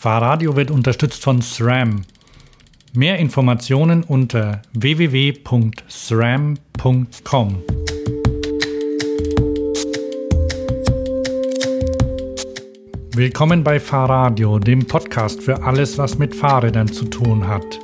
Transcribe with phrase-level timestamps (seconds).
[0.00, 2.04] Fahrradio wird unterstützt von SRAM.
[2.94, 5.42] Mehr Informationen unter www.sram.com.
[13.10, 17.80] Willkommen bei Fahrradio, dem Podcast für alles, was mit Fahrrädern zu tun hat.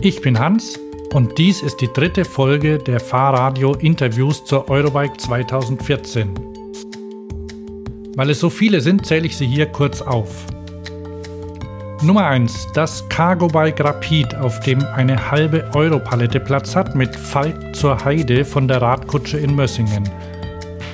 [0.00, 0.76] Ich bin Hans
[1.12, 6.34] und dies ist die dritte Folge der Fahrradio Interviews zur Eurobike 2014.
[8.16, 10.46] Weil es so viele sind, zähle ich sie hier kurz auf.
[12.04, 12.72] Nummer 1.
[12.74, 18.44] Das Cargo Bike Rapid, auf dem eine halbe Europalette Platz hat mit Falk zur Heide
[18.44, 20.02] von der Radkutsche in Mössingen.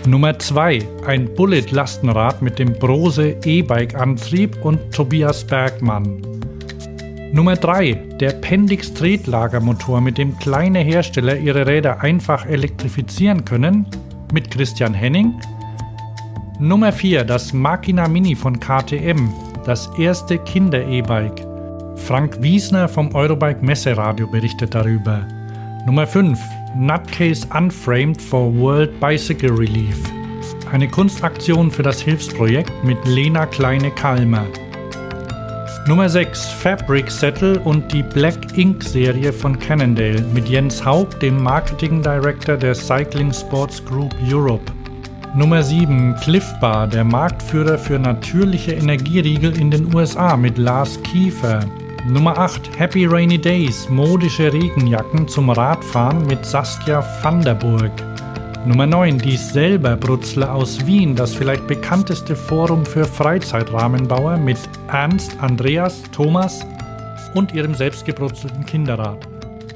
[0.06, 0.86] Nummer 2.
[1.06, 6.20] Ein Bullet Lastenrad mit dem Brose E-Bike Antrieb und Tobias Bergmann.
[7.32, 7.94] Nummer 3.
[8.20, 13.86] Der Pendix Tretlagermotor, mit dem kleine Hersteller ihre Räder einfach elektrifizieren können,
[14.30, 15.40] mit Christian Henning.
[16.58, 17.24] Nummer 4.
[17.24, 19.32] Das Machina Mini von KTM,
[19.64, 21.46] das erste Kinder-E-Bike.
[21.96, 25.26] Frank Wiesner vom Eurobike Messeradio berichtet darüber.
[25.86, 26.38] Nummer 5.
[26.76, 29.98] Nutcase Unframed for World Bicycle Relief.
[30.70, 34.46] Eine Kunstaktion für das Hilfsprojekt mit Lena Kleine-Kalmer.
[35.86, 41.42] Nummer 6 Fabric Settle und die Black Ink Serie von Cannondale mit Jens Haug, dem
[41.42, 44.70] Marketing Director der Cycling Sports Group Europe.
[45.34, 51.60] Nummer 7 Cliff Bar, der Marktführer für natürliche Energieriegel in den USA mit Lars Kiefer.
[52.06, 57.92] Nummer 8 Happy Rainy Days, modische Regenjacken zum Radfahren mit Saskia Vanderburg.
[58.66, 64.58] Nummer 9 die selber Brutzler aus Wien, das vielleicht bekannteste Forum für Freizeitrahmenbauer mit
[64.90, 66.64] Ernst, Andreas, Thomas
[67.34, 69.28] und ihrem selbstgebrutzelten Kinderrad.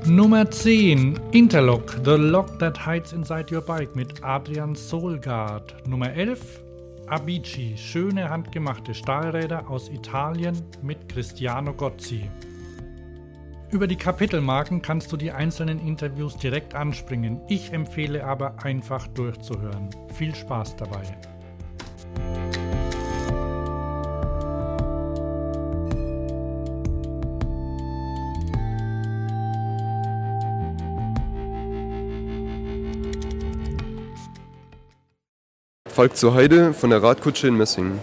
[0.06, 5.86] Nummer 10 Interlock, The Lock That Hides Inside Your Bike mit Adrian Solgard.
[5.86, 6.61] Nummer 11
[7.06, 12.28] Abici, schöne handgemachte Stahlräder aus Italien mit Cristiano Gozzi.
[13.70, 17.41] Über die Kapitelmarken kannst du die einzelnen Interviews direkt anspringen.
[17.48, 19.89] Ich empfehle aber einfach durchzuhören.
[20.14, 21.17] Viel Spaß dabei.
[35.92, 37.98] Falk zur Heide von der Radkutsche in Messingen.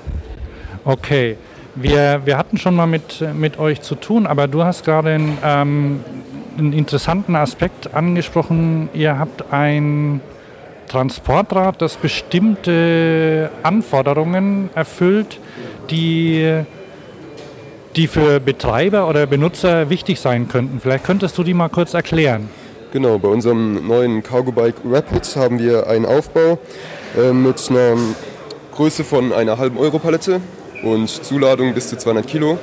[0.85, 1.37] Okay,
[1.73, 5.37] wir, wir hatten schon mal mit, mit euch zu tun, aber du hast gerade einen,
[5.43, 6.03] ähm,
[6.57, 8.89] einen interessanten Aspekt angesprochen.
[8.93, 10.21] Ihr habt ein
[10.87, 15.39] Transportrad, das bestimmte Anforderungen erfüllt,
[15.89, 16.61] die,
[17.95, 20.79] die für Betreiber oder Benutzer wichtig sein könnten.
[20.79, 22.49] Vielleicht könntest du die mal kurz erklären.
[22.91, 26.57] Genau, bei unserem neuen Cargo Bike Rapid haben wir einen Aufbau,
[27.17, 27.97] äh, mit einer
[28.75, 30.41] Größe von einer halben Euro-Palette
[30.83, 32.57] und Zuladung bis zu 200 Kilo.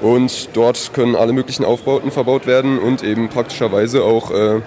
[0.00, 4.60] Und dort können alle möglichen Aufbauten verbaut werden und eben praktischerweise auch äh,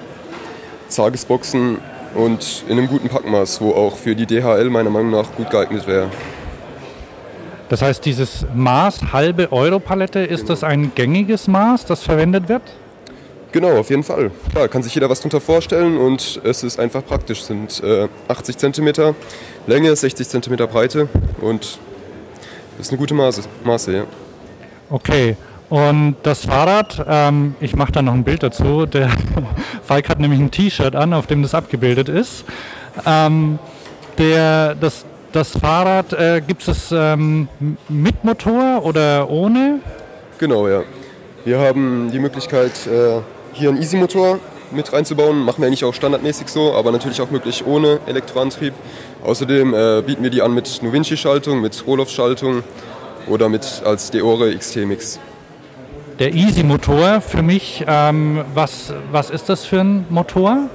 [0.96, 1.78] Tagesboxen
[2.16, 5.88] und in einem guten Packmaß, wo auch für die DHL meiner Meinung nach gut geeignet
[5.88, 6.10] wäre.
[7.70, 12.64] Das heißt, dieses Maß halbe Euro-Palette, ist das ein gängiges Maß, das verwendet wird?
[13.52, 14.32] Genau, auf jeden Fall.
[14.52, 17.42] Klar, kann sich jeder was darunter vorstellen und es ist einfach praktisch.
[17.42, 19.16] Es sind äh, 80 cm
[19.66, 21.10] Länge, 60 cm Breite
[21.42, 21.80] und
[22.78, 24.04] das ist eine gute Maße, Maße ja.
[24.92, 25.36] Okay,
[25.70, 28.88] und das Fahrrad, ähm, ich mache da noch ein Bild dazu.
[28.88, 29.10] Der
[29.84, 32.44] Falk hat nämlich ein T-Shirt an, auf dem das abgebildet ist.
[33.06, 33.60] Ähm,
[34.18, 37.48] der, das, das Fahrrad, äh, gibt es ähm,
[37.88, 39.80] mit Motor oder ohne?
[40.40, 40.82] Genau, ja.
[41.46, 43.22] Wir haben die Möglichkeit, äh,
[43.54, 44.40] hier einen Easy-Motor
[44.72, 45.40] mit reinzubauen.
[45.40, 48.74] Machen wir eigentlich auch standardmäßig so, aber natürlich auch möglich ohne Elektroantrieb.
[49.24, 52.64] Außerdem äh, bieten wir die an mit Novinci-Schaltung, mit Roloff-Schaltung
[53.28, 55.20] oder mit als Deore XT-Mix.
[56.20, 60.70] Der Easy-Motor für mich, ähm, was, was ist das für ein Motor?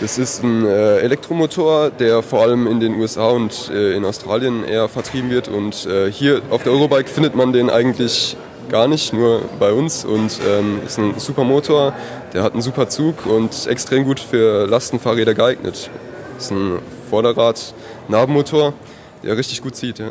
[0.00, 4.64] Das ist ein äh, Elektromotor, der vor allem in den USA und äh, in Australien
[4.64, 5.48] eher vertrieben wird.
[5.48, 8.36] Und äh, hier auf der Eurobike findet man den eigentlich
[8.68, 11.94] gar nicht, nur bei uns und ähm, ist ein super Motor,
[12.32, 15.90] der hat einen super Zug und extrem gut für Lastenfahrräder geeignet.
[16.38, 16.78] Ist ein
[17.10, 18.74] Vorderrad-Nabenmotor,
[19.22, 19.98] der richtig gut zieht.
[19.98, 20.10] Ja.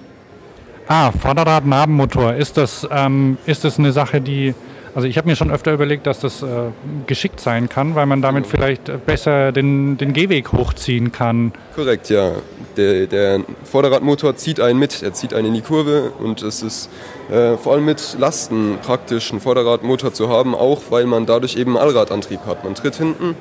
[0.87, 2.33] Ah, Vorderrad-Nabenmotor.
[2.35, 2.57] Ist
[2.91, 4.53] ähm, ist das eine Sache, die
[4.97, 6.71] also ich habe mir schon öfter überlegt, dass das äh,
[7.05, 11.53] geschickt sein kann, weil man damit vielleicht besser den, den Gehweg hochziehen kann.
[11.75, 12.31] Korrekt, ja.
[12.77, 16.89] Der, der Vorderradmotor zieht einen mit, er zieht einen in die Kurve und es ist
[17.29, 21.77] äh, vor allem mit Lasten praktisch, einen Vorderradmotor zu haben, auch weil man dadurch eben
[21.77, 22.63] Allradantrieb hat.
[22.63, 23.35] Man tritt hinten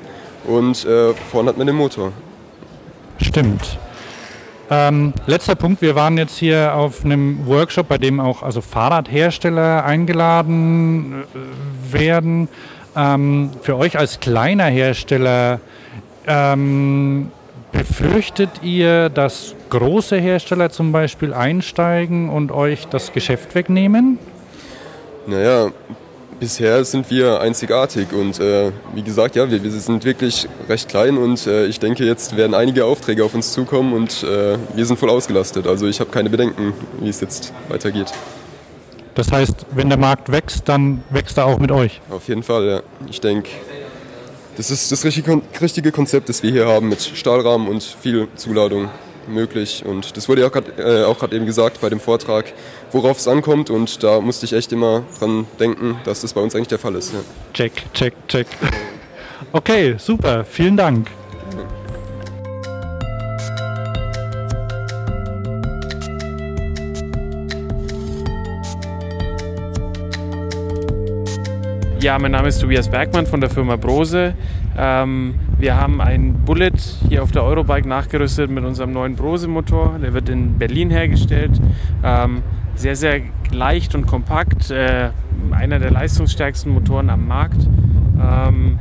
[0.45, 2.11] und äh, vorne hat man den Motor.
[3.19, 3.79] Stimmt.
[4.69, 9.85] Ähm, letzter Punkt, wir waren jetzt hier auf einem Workshop, bei dem auch also Fahrradhersteller
[9.85, 12.49] eingeladen äh, werden.
[12.95, 15.59] Ähm, für euch als kleiner Hersteller,
[16.25, 17.31] ähm,
[17.71, 24.19] befürchtet ihr, dass große Hersteller zum Beispiel einsteigen und euch das Geschäft wegnehmen?
[25.27, 25.71] Naja,
[26.39, 31.17] bisher sind wir einzigartig und äh, wie gesagt, ja, wir, wir, sind wirklich recht klein
[31.17, 34.99] und äh, ich denke, jetzt werden einige Aufträge auf uns zukommen und äh, wir sind
[34.99, 35.67] voll ausgelastet.
[35.67, 38.11] Also ich habe keine Bedenken, wie es jetzt weitergeht.
[39.15, 42.01] Das heißt, wenn der Markt wächst, dann wächst er auch mit euch?
[42.09, 42.81] Auf jeden Fall, ja.
[43.09, 43.49] Ich denke,
[44.57, 48.89] das ist das richtige Konzept, das wir hier haben mit Stahlrahmen und viel Zuladung
[49.27, 49.83] möglich.
[49.85, 52.53] Und das wurde ja auch gerade äh, eben gesagt bei dem Vortrag,
[52.91, 53.69] worauf es ankommt.
[53.69, 56.95] Und da musste ich echt immer dran denken, dass das bei uns eigentlich der Fall
[56.95, 57.13] ist.
[57.13, 57.19] Ja.
[57.53, 58.47] Check, check, check.
[59.51, 60.43] Okay, super.
[60.43, 61.09] Vielen Dank.
[71.99, 74.35] Ja, mein Name ist Tobias Bergmann von der Firma Brose.
[74.77, 76.77] Ähm, wir haben ein Bullet
[77.09, 79.97] hier auf der Eurobike nachgerüstet mit unserem neuen Brose-Motor.
[79.99, 81.59] Der wird in Berlin hergestellt.
[82.03, 82.43] Ähm,
[82.75, 83.21] sehr, sehr
[83.51, 84.69] leicht und kompakt.
[84.69, 85.09] Äh,
[85.51, 87.67] einer der leistungsstärksten Motoren am Markt.
[88.21, 88.77] Ähm,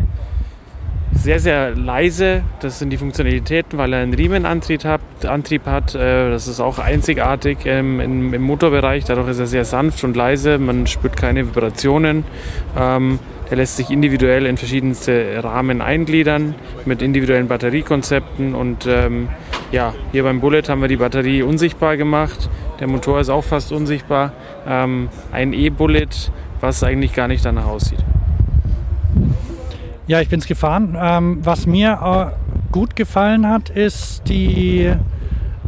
[1.12, 2.42] sehr, sehr leise.
[2.60, 5.00] Das sind die Funktionalitäten, weil er einen Riemenantrieb hat.
[5.24, 5.94] Antrieb hat.
[5.94, 9.04] Äh, das ist auch einzigartig im, im, Motorbereich.
[9.04, 10.58] Dadurch ist er sehr sanft und leise.
[10.58, 12.24] Man spürt keine Vibrationen.
[13.50, 16.54] Der lässt sich individuell in verschiedenste Rahmen eingliedern
[16.84, 18.54] mit individuellen Batteriekonzepten.
[18.54, 19.28] Und ähm,
[19.70, 22.50] ja, hier beim Bullet haben wir die Batterie unsichtbar gemacht.
[22.80, 24.32] Der Motor ist auch fast unsichtbar.
[24.66, 26.08] Ähm, ein E-Bullet,
[26.60, 28.04] was eigentlich gar nicht danach aussieht.
[30.08, 30.96] Ja, ich bin es gefahren.
[31.00, 34.92] Ähm, was mir äh, gut gefallen hat, ist die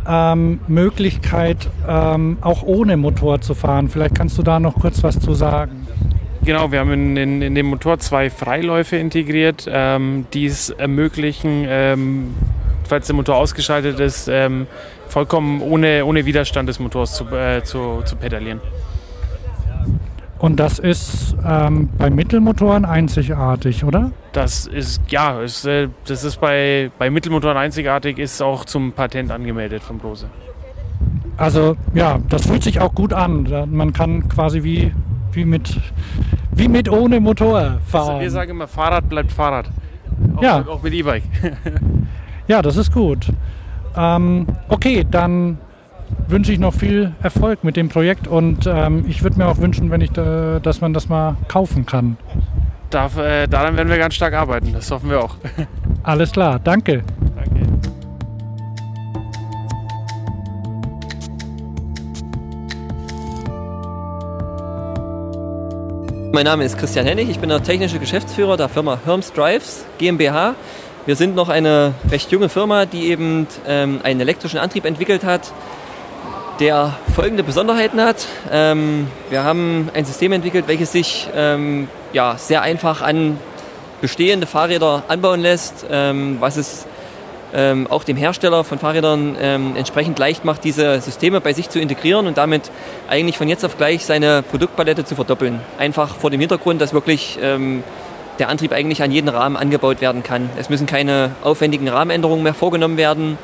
[0.06, 3.88] ähm, Möglichkeit, ähm, auch ohne Motor zu fahren.
[3.88, 5.87] Vielleicht kannst du da noch kurz was zu sagen.
[6.48, 11.66] Genau, wir haben in, in, in dem Motor zwei Freiläufe integriert, ähm, die es ermöglichen,
[11.68, 12.34] ähm,
[12.84, 14.66] falls der Motor ausgeschaltet ist, ähm,
[15.08, 18.62] vollkommen ohne, ohne Widerstand des Motors zu, äh, zu, zu pedalieren.
[20.38, 24.12] Und das ist ähm, bei Mittelmotoren einzigartig, oder?
[24.32, 29.30] Das ist, ja, ist, äh, das ist bei, bei Mittelmotoren einzigartig, ist auch zum Patent
[29.30, 30.30] angemeldet von Brose.
[31.36, 33.66] Also ja, das fühlt sich auch gut an.
[33.70, 34.94] Man kann quasi wie,
[35.38, 35.80] wie, mit,
[36.50, 38.08] wie mit ohne Motor fahren.
[38.08, 39.70] Also wir sagen immer, Fahrrad bleibt Fahrrad.
[40.36, 40.64] Auch, ja.
[40.66, 41.22] auch mit E-Bike.
[42.48, 43.28] ja, das ist gut.
[43.96, 45.58] Ähm, okay, dann
[46.26, 49.90] wünsche ich noch viel Erfolg mit dem Projekt und ähm, ich würde mir auch wünschen,
[49.90, 52.16] wenn ich da, dass man das mal kaufen kann.
[52.90, 55.36] Darf, äh, daran werden wir ganz stark arbeiten, das hoffen wir auch.
[56.02, 57.02] Alles klar, danke.
[57.36, 57.60] Danke.
[66.30, 70.54] Mein Name ist Christian Hennig, ich bin der technische Geschäftsführer der Firma Herms Drives GmbH.
[71.06, 75.52] Wir sind noch eine recht junge Firma, die eben ähm, einen elektrischen Antrieb entwickelt hat,
[76.60, 78.26] der folgende Besonderheiten hat.
[78.52, 83.38] Ähm, wir haben ein System entwickelt, welches sich ähm, ja, sehr einfach an
[84.02, 86.86] bestehende Fahrräder anbauen lässt, ähm, was es
[87.54, 91.78] ähm, auch dem Hersteller von Fahrrädern ähm, entsprechend leicht macht, diese Systeme bei sich zu
[91.80, 92.70] integrieren und damit
[93.08, 95.60] eigentlich von jetzt auf gleich seine Produktpalette zu verdoppeln.
[95.78, 97.82] Einfach vor dem Hintergrund, dass wirklich ähm,
[98.38, 100.50] der Antrieb eigentlich an jeden Rahmen angebaut werden kann.
[100.58, 103.38] Es müssen keine aufwendigen Rahmenänderungen mehr vorgenommen werden.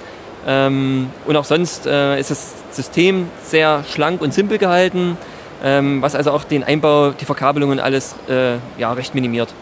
[0.47, 5.17] Ähm, und auch sonst äh, ist das System sehr schlank und simpel gehalten,
[5.65, 9.55] ähm, was also auch den Einbau, die Verkabelungen alles äh, ja, recht minimiert.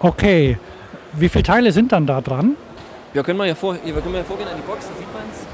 [0.00, 0.58] Okay,
[1.16, 2.56] wie viele Teile sind dann da dran?
[3.12, 5.22] Wir können mal hier, vor, wir können mal vorgehen an die Box, da sieht man
[5.32, 5.46] es.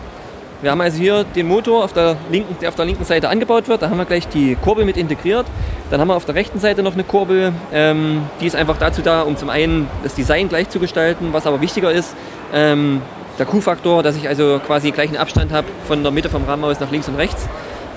[0.63, 3.69] Wir haben also hier den Motor, auf der linken, der auf der linken Seite angebaut
[3.69, 3.81] wird.
[3.81, 5.47] Da haben wir gleich die Kurbel mit integriert.
[5.91, 7.53] Dann haben wir auf der rechten Seite noch eine Kurbel.
[7.73, 11.47] Ähm, die ist einfach dazu da, um zum einen das Design gleich zu gestalten, was
[11.47, 12.15] aber wichtiger ist,
[12.53, 13.01] ähm,
[13.39, 16.79] der Q-Faktor, dass ich also quasi gleichen Abstand habe von der Mitte vom Rahmen aus
[16.79, 17.49] nach links und rechts.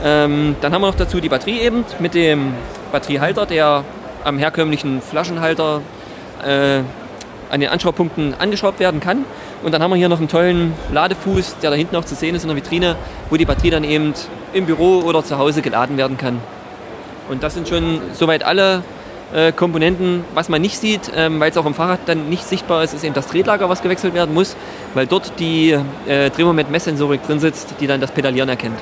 [0.01, 2.53] Ähm, dann haben wir noch dazu die Batterie eben mit dem
[2.93, 3.83] Batteriehalter, der
[4.23, 5.81] am herkömmlichen Flaschenhalter
[6.45, 6.79] äh,
[7.53, 9.25] an den Anschraubpunkten angeschraubt werden kann.
[9.63, 12.35] Und dann haben wir hier noch einen tollen Ladefuß, der da hinten auch zu sehen
[12.35, 12.95] ist in der Vitrine,
[13.29, 14.13] wo die Batterie dann eben
[14.53, 16.39] im Büro oder zu Hause geladen werden kann.
[17.29, 18.83] Und das sind schon soweit alle
[19.33, 20.25] äh, Komponenten.
[20.33, 23.03] Was man nicht sieht, ähm, weil es auch im Fahrrad dann nicht sichtbar ist, ist
[23.03, 24.55] eben das Tretlager, was gewechselt werden muss,
[24.95, 28.79] weil dort die äh, Drehmoment-Messsensorik drin sitzt, die dann das Pedalieren erkennt.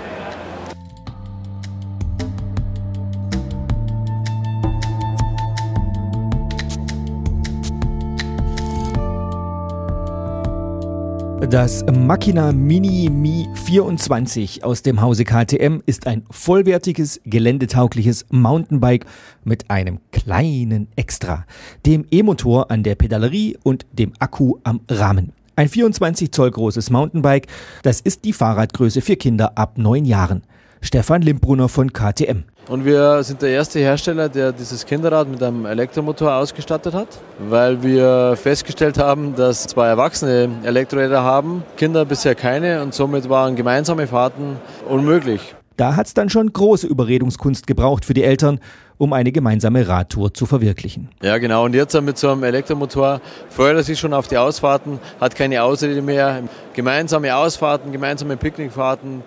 [11.51, 19.05] Das Makina Mini Mi 24 aus dem Hause KTM ist ein vollwertiges, geländetaugliches Mountainbike
[19.43, 21.45] mit einem kleinen Extra,
[21.85, 25.33] dem E-Motor an der Pedalerie und dem Akku am Rahmen.
[25.57, 27.47] Ein 24 Zoll großes Mountainbike,
[27.83, 30.43] das ist die Fahrradgröße für Kinder ab neun Jahren.
[30.81, 32.43] Stefan Limbrunner von KTM.
[32.67, 37.07] Und wir sind der erste Hersteller, der dieses Kinderrad mit einem Elektromotor ausgestattet hat,
[37.39, 43.55] weil wir festgestellt haben, dass zwei Erwachsene Elektroräder haben, Kinder bisher keine und somit waren
[43.55, 44.57] gemeinsame Fahrten
[44.87, 45.55] unmöglich.
[45.77, 48.59] Da hat es dann schon große Überredungskunst gebraucht für die Eltern,
[48.97, 51.09] um eine gemeinsame Radtour zu verwirklichen.
[51.23, 51.65] Ja, genau.
[51.65, 53.19] Und jetzt mit so einem Elektromotor
[53.49, 56.43] freut er sich schon auf die Ausfahrten, hat keine Ausrede mehr.
[56.73, 59.23] Gemeinsame Ausfahrten, gemeinsame Picknickfahrten,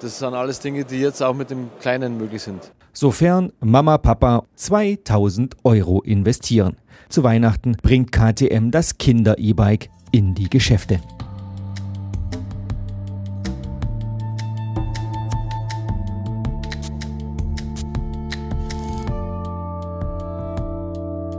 [0.00, 2.72] das sind alles Dinge, die jetzt auch mit dem Kleinen möglich sind.
[2.92, 6.76] Sofern Mama, Papa 2000 Euro investieren.
[7.08, 11.00] Zu Weihnachten bringt KTM das Kinder-E-Bike in die Geschäfte.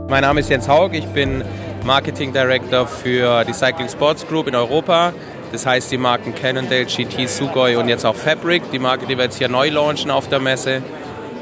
[0.08, 1.44] Mein Name ist Jens Haug, ich bin
[1.84, 5.12] Marketing Director für die Cycling Sports Group in Europa.
[5.52, 9.24] Das heißt die Marken Cannondale, GT, Sugoi und jetzt auch Fabric, die Marke, die wir
[9.24, 10.82] jetzt hier neu launchen auf der Messe.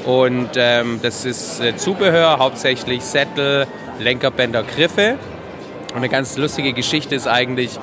[0.05, 3.67] Und ähm, das ist äh, Zubehör, hauptsächlich Sättel,
[3.99, 5.19] Lenkerbänder, Griffe.
[5.91, 7.81] Und eine ganz lustige Geschichte ist eigentlich,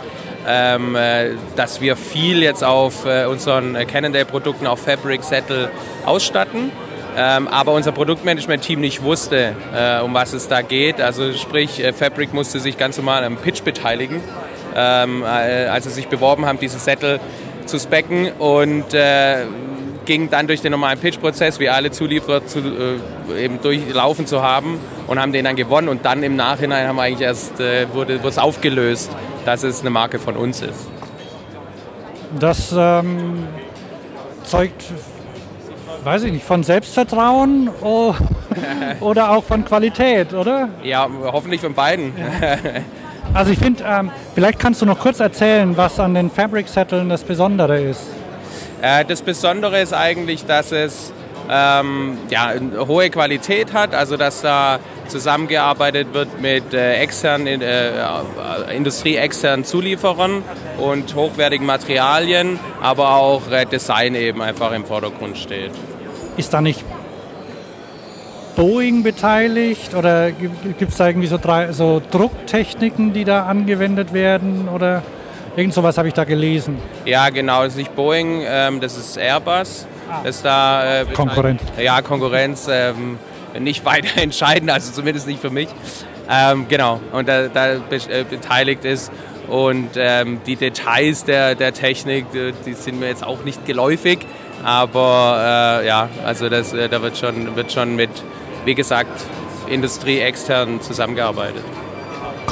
[0.48, 5.70] ähm, äh, dass wir viel jetzt auf äh, unseren Cannondale-Produkten auf Fabric, Sättel
[6.06, 6.72] ausstatten.
[7.18, 11.02] Ähm, aber unser Produktmanagement-Team nicht wusste, äh, um was es da geht.
[11.02, 14.22] Also sprich, äh, Fabric musste sich ganz normal am Pitch beteiligen
[14.76, 17.20] ähm, äh, als sie sich beworben haben, diese Sättel
[17.66, 19.46] zu specken und äh,
[20.06, 24.80] ging dann durch den normalen Pitch-Prozess, wie alle Zulieferer zu, äh, eben durchlaufen zu haben
[25.08, 28.20] und haben den dann gewonnen und dann im Nachhinein haben wir eigentlich erst, äh, wurde
[28.24, 29.12] es aufgelöst,
[29.46, 30.88] dass es eine Marke von uns ist.
[32.40, 33.48] Das ähm,
[34.44, 34.84] zeugt,
[36.04, 38.16] weiß ich nicht, von Selbstvertrauen oh,
[39.00, 40.70] oder auch von Qualität, oder?
[40.84, 42.14] Ja, hoffentlich von beiden.
[42.18, 42.58] Ja.
[43.34, 47.24] Also ich finde, ähm, vielleicht kannst du noch kurz erzählen, was an den Fabric-Sätteln das
[47.24, 48.02] Besondere ist.
[48.82, 51.14] Äh, das Besondere ist eigentlich, dass es
[51.50, 57.92] ähm, ja, eine hohe Qualität hat, also dass da zusammengearbeitet wird mit äh, externen, äh,
[58.76, 60.44] industrieexternen Zulieferern
[60.78, 65.72] und hochwertigen Materialien, aber auch äh, Design eben einfach im Vordergrund steht.
[66.38, 66.84] Ist da nicht
[68.56, 74.70] Boeing beteiligt oder gibt es da irgendwie so, drei, so Drucktechniken, die da angewendet werden
[74.70, 75.02] oder
[75.56, 76.78] irgend sowas habe ich da gelesen?
[77.06, 79.88] Ja, genau, das ist nicht Boeing, ähm, das ist Airbus.
[80.10, 80.22] Ah.
[80.24, 81.62] Das ist da, äh, Konkurrenz.
[81.82, 82.68] Ja, Konkurrenz.
[82.70, 83.18] Ähm,
[83.60, 85.70] nicht weiter entscheidend, also zumindest nicht für mich.
[86.30, 89.12] Ähm, genau, und da, da be äh, beteiligt ist.
[89.48, 94.20] Und ähm, die Details der, der Technik, die, die sind mir jetzt auch nicht geläufig.
[94.64, 98.10] Aber äh, ja, also das, äh, da wird schon, wird schon mit
[98.66, 99.26] wie gesagt,
[99.70, 101.64] industrieextern zusammengearbeitet.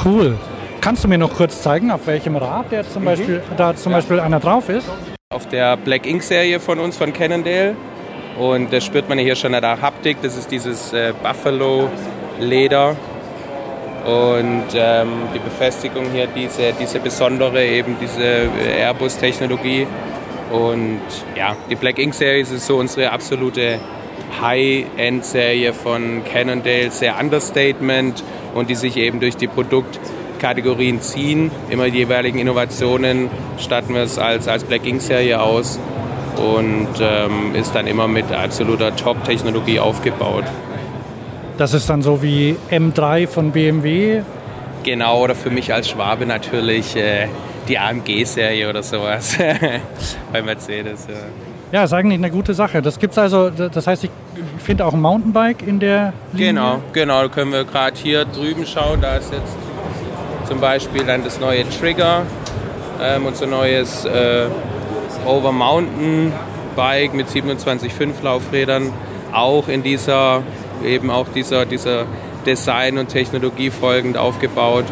[0.04, 0.36] Cool.
[0.80, 3.06] Kannst du mir noch kurz zeigen, auf welchem Rad der zum mhm.
[3.06, 3.98] Beispiel, da zum ja.
[3.98, 4.88] Beispiel einer drauf ist?
[5.30, 7.76] Auf der Black Ink Serie von uns, von Cannondale.
[8.38, 10.16] Und das spürt man hier schon an der Haptik.
[10.22, 11.88] Das ist dieses äh, Buffalo
[12.40, 12.96] Leder.
[14.04, 19.86] Und ähm, die Befestigung hier, diese, diese besondere, eben diese äh, Airbus-Technologie.
[20.50, 21.00] Und
[21.36, 23.78] ja, die Black Ink Serie ist so unsere absolute
[24.40, 28.22] High-End-Serie von Cannondale, sehr Understatement
[28.54, 31.50] und die sich eben durch die Produktkategorien ziehen.
[31.70, 35.78] Immer die jeweiligen Innovationen statten wir es als, als Black Ink-Serie aus
[36.36, 40.44] und ähm, ist dann immer mit absoluter Top-Technologie aufgebaut.
[41.58, 44.22] Das ist dann so wie M3 von BMW?
[44.82, 47.28] Genau, oder für mich als Schwabe natürlich äh,
[47.68, 49.38] die AMG-Serie oder sowas
[50.32, 51.06] bei Mercedes.
[51.08, 51.51] Ja.
[51.72, 52.82] Ja, ist eigentlich eine gute Sache.
[52.82, 54.10] Das gibt's also, das heißt, ich
[54.58, 56.48] finde auch ein Mountainbike in der Linie.
[56.48, 57.28] Genau, genau.
[57.30, 59.00] Können wir gerade hier drüben schauen.
[59.00, 59.56] Da ist jetzt
[60.46, 62.26] zum Beispiel dann das neue Trigger,
[63.02, 64.48] ähm, unser neues äh,
[65.26, 66.34] Over Mountain
[66.76, 68.92] Bike mit 27,5 Laufrädern.
[69.32, 70.42] Auch in dieser,
[70.84, 72.04] eben auch dieser, dieser
[72.44, 74.84] Design- und Technologie folgend aufgebaut.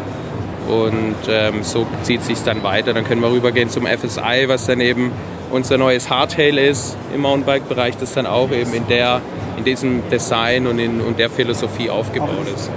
[0.67, 2.93] Und ähm, so zieht sich dann weiter.
[2.93, 5.11] Dann können wir rübergehen zum FSI, was dann eben
[5.51, 9.21] unser neues Hardtail ist im Mountainbike-Bereich, das dann auch eben in, der,
[9.57, 12.69] in diesem Design und in und der Philosophie aufgebaut ist.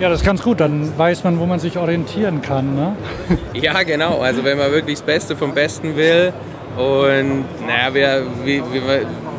[0.00, 2.74] Ja, das ist ganz gut, dann weiß man, wo man sich orientieren kann.
[2.74, 2.96] Ne?
[3.54, 4.20] Ja, genau.
[4.20, 6.32] Also wenn man wirklich das Beste vom Besten will
[6.76, 8.82] und naja, wie, wie,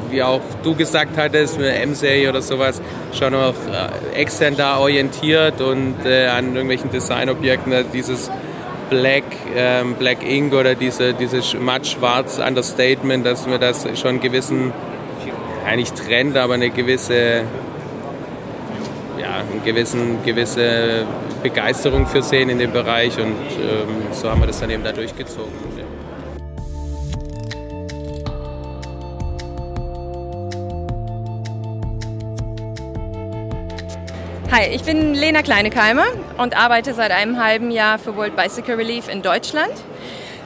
[0.10, 2.82] wie auch du gesagt hattest, eine M-Serie oder sowas,
[3.14, 8.32] schon auch äh, extern da orientiert und äh, an irgendwelchen Designobjekten, dieses
[8.90, 9.24] Black,
[9.56, 14.72] ähm, Black Ink oder diese, dieses matt schwarz Understatement, dass wir das schon einen gewissen,
[15.66, 17.44] eigentlich Trend, aber eine gewisse,
[19.20, 21.06] ja, eine gewissen, gewisse
[21.42, 24.92] Begeisterung für sehen in dem Bereich und ähm, so haben wir das dann eben da
[24.92, 25.75] durchgezogen.
[34.58, 36.06] Hi, ich bin Lena Kleinekeimer
[36.38, 39.74] und arbeite seit einem halben Jahr für World Bicycle Relief in Deutschland.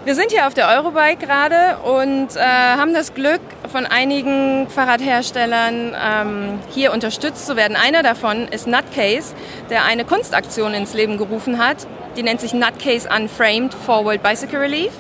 [0.04, 3.40] Wir sind hier auf der Eurobike gerade und äh, haben das Glück,
[3.72, 7.78] von einigen Fahrradherstellern ähm, hier unterstützt zu werden.
[7.78, 9.36] Einer davon ist Nutcase,
[9.70, 11.86] der eine Kunstaktion ins Leben gerufen hat.
[12.18, 14.92] Die nennt sich Nutcase Unframed for World Bicycle Relief.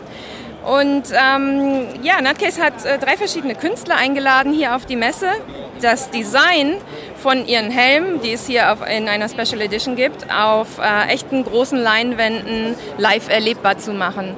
[0.65, 5.27] Und ähm, ja, Nutcase hat äh, drei verschiedene Künstler eingeladen hier auf die Messe.
[5.81, 6.75] Das Design
[7.17, 11.45] von ihren Helmen, die es hier auf, in einer Special Edition gibt, auf äh, echten
[11.45, 14.35] großen Leinwänden live erlebbar zu machen.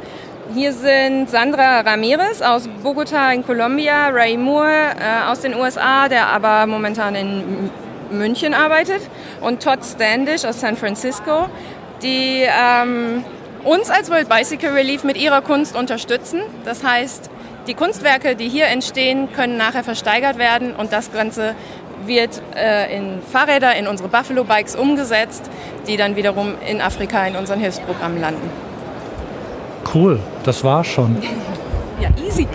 [0.54, 6.28] Hier sind Sandra Ramirez aus Bogota in Colombia, Ray Moore äh, aus den USA, der
[6.28, 7.70] aber momentan in
[8.12, 9.01] München arbeitet,
[9.40, 11.48] und Todd Standish aus San Francisco,
[12.04, 13.24] die ähm,
[13.63, 16.41] uns als World Bicycle Relief mit ihrer Kunst unterstützen.
[16.65, 17.30] Das heißt,
[17.68, 21.56] die Kunstwerke, die hier entstehen, können nachher versteigert werden und das Ganze
[22.06, 25.50] wird äh, in Fahrräder, in unsere Buffalo Bikes umgesetzt,
[25.88, 28.50] die dann wiederum in Afrika in unseren Hilfsprogrammen landen.
[29.94, 31.22] Cool, das war schon.
[32.01, 32.48] ja, easy.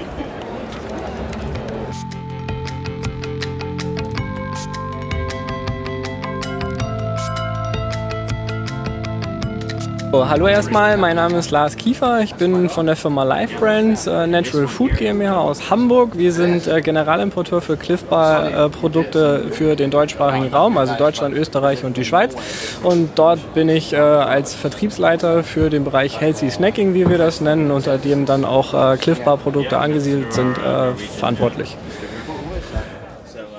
[10.25, 12.20] Hallo erstmal, mein Name ist Lars Kiefer.
[12.23, 16.16] Ich bin von der Firma Life Brands äh, Natural Food GmbH aus Hamburg.
[16.16, 21.37] Wir sind äh, Generalimporteur für Cliff Bar äh, Produkte für den deutschsprachigen Raum, also Deutschland,
[21.37, 22.35] Österreich und die Schweiz.
[22.82, 27.42] Und dort bin ich äh, als Vertriebsleiter für den Bereich Healthy Snacking, wie wir das
[27.42, 31.76] nennen, unter dem dann auch äh, Cliff Bar Produkte angesiedelt sind, äh, verantwortlich.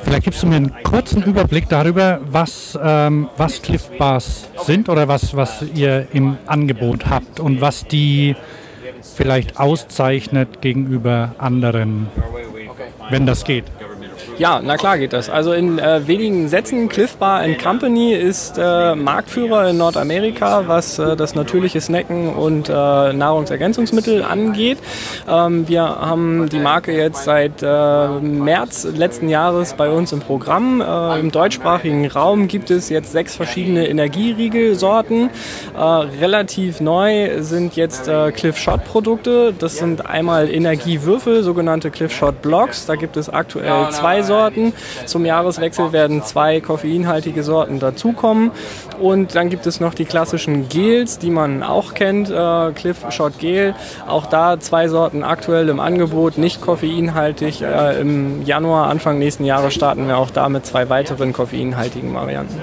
[0.07, 5.09] Vielleicht gibst du mir einen kurzen Überblick darüber, was, ähm, was Cliff Bars sind oder
[5.09, 8.33] was, was ihr im Angebot habt und was die
[9.01, 12.07] vielleicht auszeichnet gegenüber anderen,
[13.09, 13.65] wenn das geht.
[14.37, 15.31] Ja, na klar geht das.
[15.31, 21.15] Also in äh, wenigen Sätzen, Cliff Bar Company ist äh, Marktführer in Nordamerika, was äh,
[21.15, 24.77] das natürliche Snacken und äh, Nahrungsergänzungsmittel angeht.
[25.27, 30.81] Ähm, wir haben die Marke jetzt seit äh, März letzten Jahres bei uns im Programm.
[30.81, 35.31] Äh, Im deutschsprachigen Raum gibt es jetzt sechs verschiedene Energieriegelsorten.
[35.75, 39.53] relativ neu sind jetzt Cliff Shot Produkte.
[39.57, 42.85] Das sind einmal Energiewürfel, sogenannte Cliff Shot Blocks.
[42.85, 44.73] Da gibt es aktuell zwei Sorten.
[45.05, 48.51] Zum Jahreswechsel werden zwei koffeinhaltige Sorten dazukommen.
[48.99, 53.39] Und dann gibt es noch die klassischen Gels, die man auch kennt, äh, Cliff Shot
[53.39, 53.73] Gel.
[54.07, 57.61] Auch da zwei Sorten aktuell im Angebot, nicht koffeinhaltig.
[57.61, 62.61] Äh, Im Januar, Anfang nächsten Jahres starten wir auch da mit zwei weiteren koffeinhaltigen Varianten.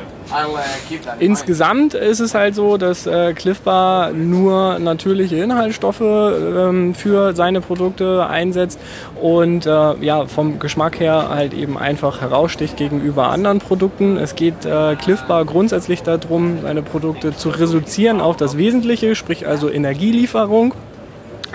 [1.20, 7.60] Insgesamt ist es halt so, dass äh, Cliff Bar nur natürliche Inhaltsstoffe ähm, für seine
[7.60, 8.78] Produkte einsetzt
[9.20, 14.16] und äh, ja, vom Geschmack her halt eben einfach heraussticht gegenüber anderen Produkten.
[14.16, 19.46] Es geht äh, Cliff Bar grundsätzlich darum, seine Produkte zu reduzieren auf das Wesentliche, sprich
[19.46, 20.74] also Energielieferung.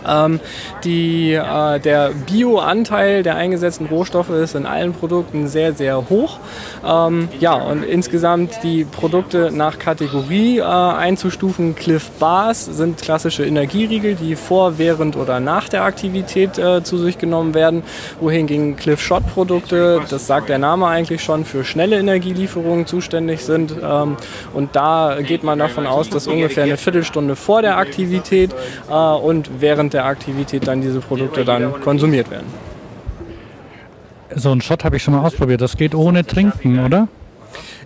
[0.07, 0.39] Ähm,
[0.83, 6.39] die, äh, der Bio-Anteil der eingesetzten Rohstoffe ist in allen Produkten sehr, sehr hoch.
[6.85, 11.75] Ähm, ja, und insgesamt die Produkte nach Kategorie äh, einzustufen.
[11.75, 17.17] Cliff Bars sind klassische Energieriegel, die vor, während oder nach der Aktivität äh, zu sich
[17.17, 17.83] genommen werden,
[18.19, 23.73] wohingegen Cliff Shot Produkte, das sagt der Name eigentlich schon, für schnelle Energielieferungen zuständig sind.
[23.81, 24.17] Ähm,
[24.53, 28.51] und da geht man davon aus, dass ungefähr eine Viertelstunde vor der Aktivität
[28.89, 32.47] äh, und während während der Aktivität dann diese Produkte dann konsumiert werden.
[34.35, 35.61] So einen Shot habe ich schon mal ausprobiert.
[35.61, 37.07] Das geht ohne Trinken, oder?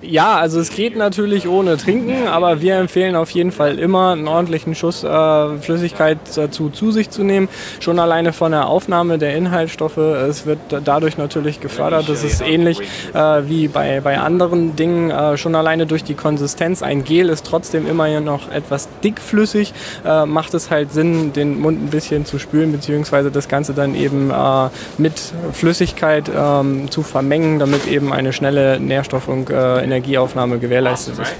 [0.02, 4.28] Ja, also es geht natürlich ohne Trinken, aber wir empfehlen auf jeden Fall immer einen
[4.28, 7.48] ordentlichen Schuss äh, Flüssigkeit dazu zu sich zu nehmen.
[7.80, 9.98] Schon alleine von der Aufnahme der Inhaltsstoffe.
[9.98, 12.10] Es wird dadurch natürlich gefördert.
[12.10, 12.82] Das ist ähnlich
[13.14, 15.12] äh, wie bei, bei anderen Dingen.
[15.12, 16.84] Äh, schon alleine durch die Konsistenz.
[16.84, 19.74] Ein Gel ist trotzdem immer noch etwas dickflüssig.
[20.06, 23.96] Äh, macht es halt Sinn, den Mund ein bisschen zu spülen, beziehungsweise das Ganze dann
[23.96, 25.14] eben äh, mit
[25.54, 31.36] Flüssigkeit ähm, zu vermengen, damit eben eine schnelle Nährstoff- und äh, Energieaufnahme gewährleistet ist.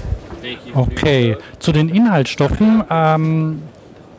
[0.74, 2.84] Okay, zu den Inhaltsstoffen.
[2.90, 3.62] Ähm,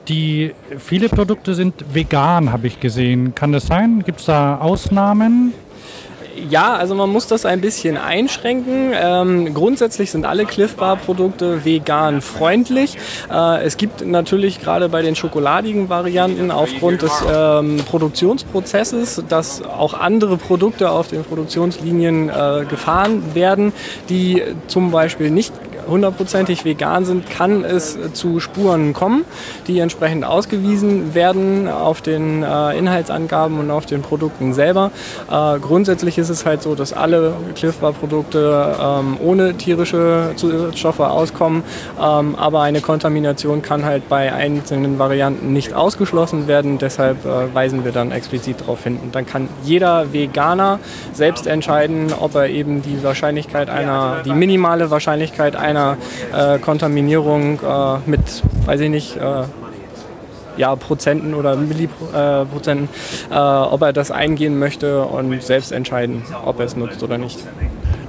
[0.08, 3.34] die, viele Produkte sind vegan, habe ich gesehen.
[3.36, 4.04] Kann das sein?
[4.06, 5.54] Gibt es da Ausnahmen?
[6.50, 8.92] Ja, also man muss das ein bisschen einschränken.
[8.94, 12.98] Ähm, grundsätzlich sind alle Cliff Bar Produkte vegan freundlich.
[13.32, 19.94] Äh, es gibt natürlich gerade bei den schokoladigen Varianten aufgrund des ähm, Produktionsprozesses, dass auch
[19.94, 23.72] andere Produkte auf den Produktionslinien äh, gefahren werden,
[24.10, 25.54] die zum Beispiel nicht
[25.88, 29.26] hundertprozentig vegan sind, kann es zu Spuren kommen,
[29.68, 34.92] die entsprechend ausgewiesen werden auf den äh, Inhaltsangaben und auf den Produkten selber.
[35.30, 41.00] Äh, grundsätzlich ist es halt so, dass alle Cliff Bar Produkte ähm, ohne tierische Zusatzstoffe
[41.00, 41.64] auskommen,
[42.02, 46.78] ähm, aber eine Kontamination kann halt bei einzelnen Varianten nicht ausgeschlossen werden.
[46.78, 49.00] Deshalb äh, weisen wir dann explizit darauf hin.
[49.02, 50.80] Und dann kann jeder Veganer
[51.14, 55.98] selbst entscheiden, ob er eben die Wahrscheinlichkeit einer, die minimale Wahrscheinlichkeit einer einer
[56.34, 59.44] äh, Kontaminierung äh, mit, weiß ich nicht, äh,
[60.58, 62.90] ja, Prozenten oder Milliprozenten,
[63.30, 67.40] äh, ob er das eingehen möchte und selbst entscheiden, ob er es nutzt oder nicht.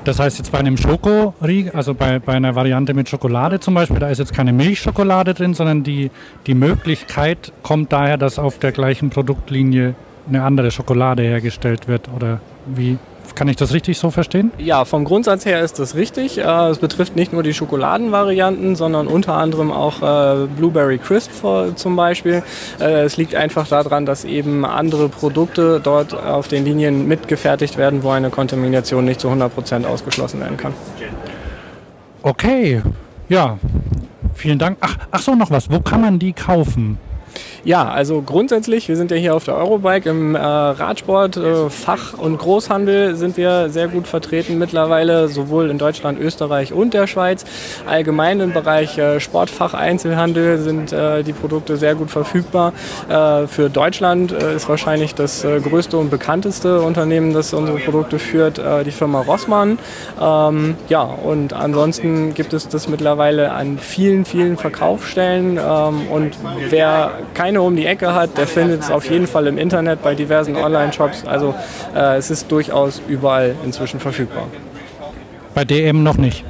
[0.05, 3.99] Das heißt jetzt bei einem Schokoriegel, also bei, bei einer Variante mit Schokolade zum Beispiel,
[3.99, 6.13] da ist jetzt keine Milchschokolade drin, sondern die,
[6.47, 9.97] die Möglichkeit kommt daher, dass auf der gleichen Produktlinie
[10.29, 12.99] eine andere Schokolade hergestellt wird oder wie
[13.35, 14.53] kann ich das richtig so verstehen?
[14.59, 16.39] Ja, vom Grundsatz her ist das richtig.
[16.39, 21.31] Äh, es betrifft nicht nur die Schokoladenvarianten, sondern unter anderem auch äh, Blueberry Crisp
[21.75, 22.43] zum Beispiel.
[22.81, 28.03] Äh, es liegt einfach daran, dass eben andere Produkte dort auf den Linien mitgefertigt werden,
[28.03, 30.75] wo eine Kontamination nicht zu 100% ausgeschlossen werden kann.
[32.23, 32.83] Okay,
[33.29, 33.59] ja,
[34.35, 34.79] vielen Dank.
[34.81, 35.71] Ach, ach so, noch was.
[35.71, 36.99] Wo kann man die kaufen?
[37.65, 42.15] Ja, also grundsätzlich, wir sind ja hier auf der Eurobike im äh, Radsport, äh, Fach-
[42.19, 47.45] und Großhandel sind wir sehr gut vertreten mittlerweile, sowohl in Deutschland, Österreich und der Schweiz.
[47.89, 52.73] Allgemein im Bereich äh, Sportfach-Einzelhandel sind äh, die Produkte sehr gut verfügbar.
[53.09, 58.61] Äh, für Deutschland äh, ist wahrscheinlich das größte und bekannteste Unternehmen, das unsere Produkte führt,
[58.85, 59.79] die Firma Rossmann.
[60.21, 66.37] Ähm, ja, und ansonsten gibt es das mittlerweile an vielen, vielen Verkaufsstellen ähm, und
[66.71, 70.15] wer keine um die Ecke hat, der findet es auf jeden Fall im Internet bei
[70.15, 71.25] diversen Online-Shops.
[71.27, 71.55] Also
[71.95, 74.47] äh, es ist durchaus überall inzwischen verfügbar.
[75.55, 76.45] Bei DM noch nicht.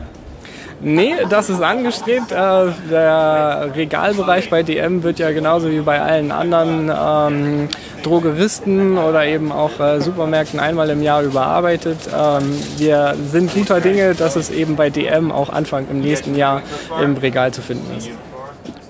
[0.82, 2.32] Nee, das ist angestrebt.
[2.32, 7.68] Äh, der Regalbereich bei DM wird ja genauso wie bei allen anderen ähm,
[8.02, 11.98] Drogeristen oder eben auch äh, Supermärkten einmal im Jahr überarbeitet.
[12.14, 16.62] Ähm, wir sind guter Dinge, dass es eben bei DM auch Anfang im nächsten Jahr
[17.02, 18.10] im Regal zu finden ist.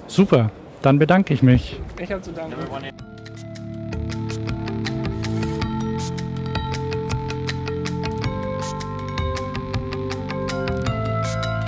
[0.09, 0.51] Super.
[0.83, 1.81] Dann bedanke ich mich.
[2.01, 2.55] Ich habe zu danken.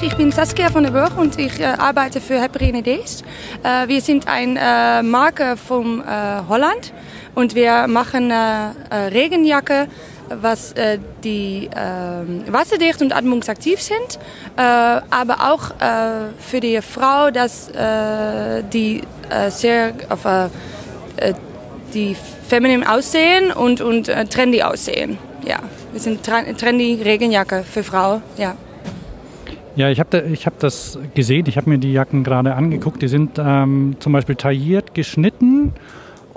[0.01, 3.25] Ich bin Saskia von der Burg und ich äh, arbeite für Heparin Days.
[3.63, 6.93] Äh, wir sind eine äh, Marke von äh, Holland
[7.35, 8.35] und wir machen äh,
[8.91, 9.89] äh, Regenjacke
[10.31, 14.19] was äh, die äh, wasserdicht und atmungsaktiv sind,
[14.57, 20.51] äh, aber auch äh, für die Frau, dass äh, die äh, sehr auf
[21.95, 22.15] die
[22.47, 25.19] feminin aussehen und, und trendy aussehen.
[25.45, 25.59] Ja,
[25.91, 28.55] wir sind trendy Regenjacke für Frau, ja.
[29.79, 33.01] Ja, ich habe da, hab das gesehen, ich habe mir die Jacken gerade angeguckt.
[33.01, 35.73] Die sind ähm, zum Beispiel tailliert, geschnitten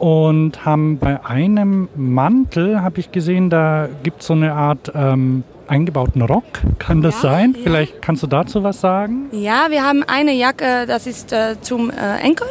[0.02, 5.44] und haben bei einem Mantel, habe ich gesehen, da gibt es so eine Art ähm,
[5.68, 6.44] eingebauten Rock.
[6.80, 7.54] Kann das ja, sein?
[7.56, 7.62] Ja.
[7.62, 9.30] Vielleicht kannst du dazu was sagen?
[9.32, 12.48] Ja, wir haben eine Jacke, das ist äh, zum äh, Enkel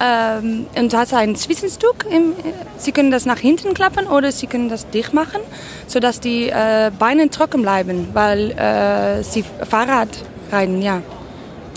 [0.00, 2.04] ähm, und hat ein Zwischenstück.
[2.10, 2.32] Im,
[2.78, 5.40] Sie können das nach hinten klappen oder Sie können das dicht machen,
[5.86, 11.00] sodass die äh, Beine trocken bleiben, weil äh, Sie Fahrrad reiten, ja.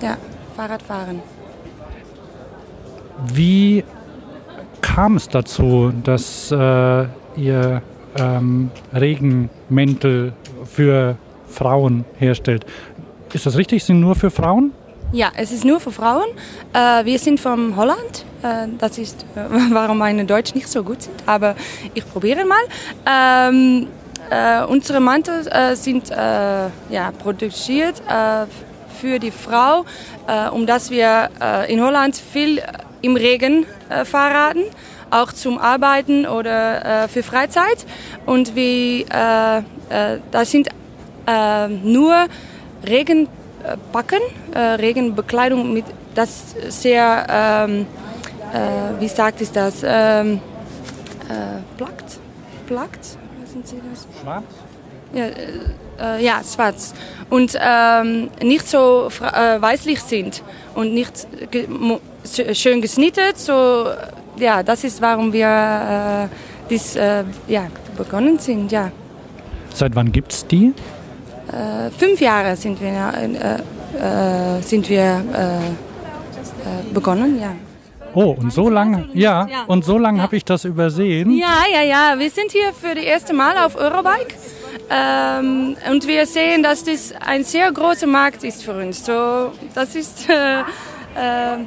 [0.01, 0.17] Ja,
[0.55, 1.21] Fahrrad fahren.
[3.31, 3.83] Wie
[4.81, 7.81] kam es dazu, dass äh, ihr
[8.17, 10.33] ähm, Regenmäntel
[10.65, 11.15] für
[11.47, 12.65] Frauen herstellt?
[13.33, 13.83] Ist das richtig?
[13.83, 14.73] Sind nur für Frauen?
[15.13, 16.27] Ja, es ist nur für Frauen.
[16.73, 18.25] Äh, wir sind von Holland.
[18.43, 19.39] Äh, das ist, äh,
[19.71, 21.15] warum meine Deutsch nicht so gut sind.
[21.25, 21.55] Aber
[21.93, 22.61] ich probiere mal.
[23.05, 23.87] Ähm,
[24.29, 28.01] äh, unsere Mantel äh, sind ja, produziert
[28.99, 29.83] für die Frau,
[30.51, 31.29] um dass wir
[31.67, 32.61] in Holland viel
[33.01, 34.63] im Regen äh, Fahrraden,
[35.09, 37.85] auch zum Arbeiten oder äh, für Freizeit.
[38.25, 40.69] Und wir, äh, äh, das sind
[41.27, 42.25] äh, nur
[42.87, 44.19] Regenbacken,
[44.53, 47.87] äh, Regenbekleidung mit das sehr, ähm,
[48.99, 50.41] wie sagt ist das, ähm,
[51.77, 52.19] plagt,
[52.67, 54.05] plagt, wissen Sie das?
[54.21, 54.43] Schwarz?
[55.13, 55.27] Ja,
[56.01, 56.93] äh, ja, schwarz.
[57.29, 60.43] Und ähm, nicht so äh, weißlich sind
[60.75, 61.67] und nicht ge
[62.53, 63.33] schön geschnitten.
[63.35, 63.85] So,
[64.37, 66.27] ja, das ist, warum wir äh,
[66.69, 68.91] dies, äh, ja, begonnen sind, ja.
[69.73, 70.73] Seit wann gibt es die?
[71.47, 75.21] Äh, fünf Jahre sind wir, äh, äh, sind wir
[76.93, 77.53] begonnen, ja.
[78.13, 79.63] Oh, und so lange, ja, Ja.
[79.67, 81.31] und so lange habe ich das übersehen.
[81.31, 82.19] Ja, ja, ja.
[82.19, 84.35] Wir sind hier für das erste Mal auf Eurobike.
[84.93, 89.05] Ähm, und wir sehen, dass das ein sehr großer Markt ist für uns.
[89.05, 90.63] So, das ist, äh, äh,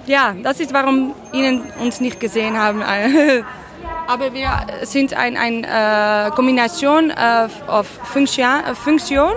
[0.07, 2.83] ja, das ist, warum Ihnen uns nicht gesehen haben.
[4.07, 4.51] Aber wir
[4.83, 9.33] sind eine ein, äh, Kombination äh, auf Funktion, äh, Funktion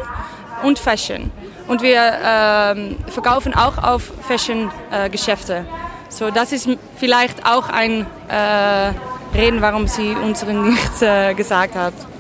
[0.64, 1.32] und Fashion.
[1.68, 5.66] Und wir ähm, verkaufen auch auf Fashion-Geschäfte.
[6.10, 12.17] so, das ist vielleicht auch ein äh, Reden, warum Sie uns nicht äh, gesagt haben.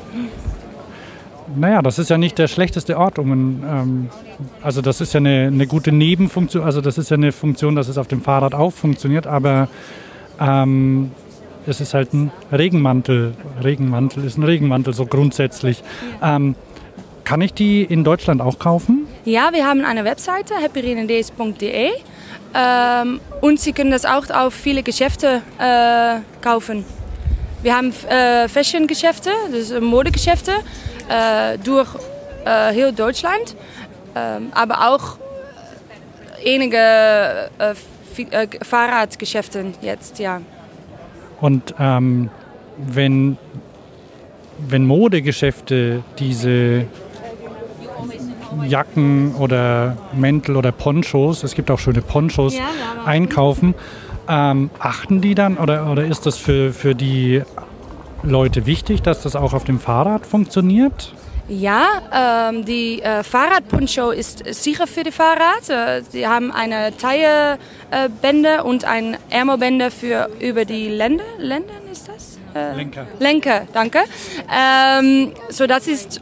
[1.57, 4.09] Naja, das ist ja nicht der schlechteste Ort, um ein, ähm,
[4.61, 7.87] also das ist ja eine, eine gute Nebenfunktion, also das ist ja eine Funktion, dass
[7.87, 9.67] es auf dem Fahrrad auch funktioniert, aber
[10.39, 11.11] ähm,
[11.65, 13.33] es ist halt ein Regenmantel.
[13.63, 15.83] Regenmantel ist ein Regenmantel, so grundsätzlich.
[16.21, 16.55] Ähm,
[17.23, 19.07] kann ich die in Deutschland auch kaufen?
[19.25, 21.89] Ja, wir haben eine Webseite, happyrenendays.de.
[22.53, 26.85] Ähm, und Sie können das auch auf viele Geschäfte äh, kaufen.
[27.63, 30.51] Wir haben äh, Fashion-Geschäfte, dus Modegeschäfte,
[31.09, 31.87] äh, durch
[32.45, 33.55] äh, heel Deutschland.
[34.15, 35.17] Ähm, aber auch
[36.45, 37.73] einige äh,
[38.31, 40.41] äh, Fahrradgeschäfte jetzt, ja.
[41.41, 42.29] Und ähm,
[42.77, 43.37] wenn,
[44.57, 46.85] wenn Modegeschäfte diese
[48.65, 52.63] Jacken oder Mäntel oder Ponchos, es gibt auch schöne Ponchos, Ja,
[53.05, 53.75] einkaufen,
[54.27, 57.41] ähm, achten die dann oder, oder ist das für, für die
[58.23, 61.13] Leute wichtig, dass das auch auf dem Fahrrad funktioniert?
[61.49, 65.69] Ja, ähm, die äh, Fahrradponcho ist sicher für die Fahrrad.
[65.69, 71.23] Äh, sie haben eine Taillebänder und ein Ärmelbänder für über die Länder.
[71.37, 72.37] Länder ist das?
[72.53, 73.07] Äh, Lenker.
[73.19, 73.99] Lenker, danke.
[74.53, 76.21] Ähm, so das ist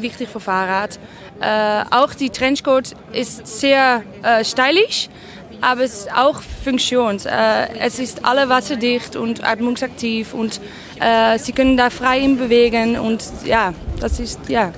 [0.00, 0.98] wichtig für Fahrrad.
[1.40, 5.10] Äh, auch die Trenchcoat ist sehr äh, stylisch,
[5.60, 7.18] aber es ist auch Funktion.
[7.24, 10.60] Äh, es ist alle wasserdicht und atmungsaktiv und
[11.00, 14.72] äh, sie können da frei in bewegen und ja, das ist ja,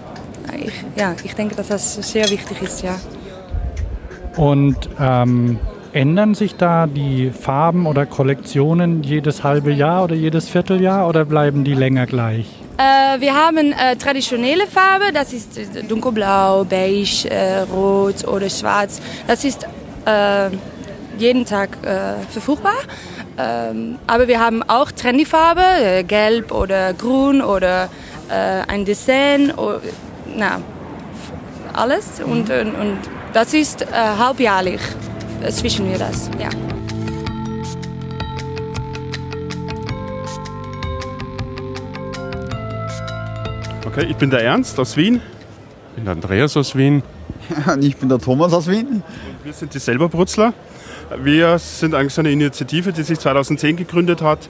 [0.57, 2.99] ich, ja, ich denke, dass das sehr wichtig ist, ja.
[4.37, 5.59] Und ähm,
[5.93, 11.65] ändern sich da die Farben oder Kollektionen jedes halbe Jahr oder jedes Vierteljahr oder bleiben
[11.65, 12.47] die länger gleich?
[12.77, 19.01] Äh, wir haben äh, traditionelle Farbe, das ist dunkelblau, beige, äh, rot oder schwarz.
[19.27, 19.67] Das ist
[20.09, 20.51] äh,
[21.19, 22.75] jeden Tag äh, verfügbar.
[23.37, 27.89] Ähm, aber wir haben auch trendy Farbe, äh, gelb oder grün oder
[28.29, 29.81] äh, ein Design, oder,
[30.35, 30.61] na,
[31.73, 32.21] alles.
[32.21, 32.99] Und, und, und
[33.33, 34.81] das ist äh, halbjährlich,
[35.43, 36.49] äh, zwischen wir das, ja.
[43.87, 45.21] Okay, ich bin der Ernst aus Wien.
[45.91, 47.03] Ich bin der Andreas aus Wien.
[47.67, 49.03] Und ich bin der Thomas aus Wien.
[49.45, 50.53] Wir sind die Selberbrutzler.
[51.17, 54.49] Wir sind eigentlich eine Initiative, die sich 2010 gegründet hat,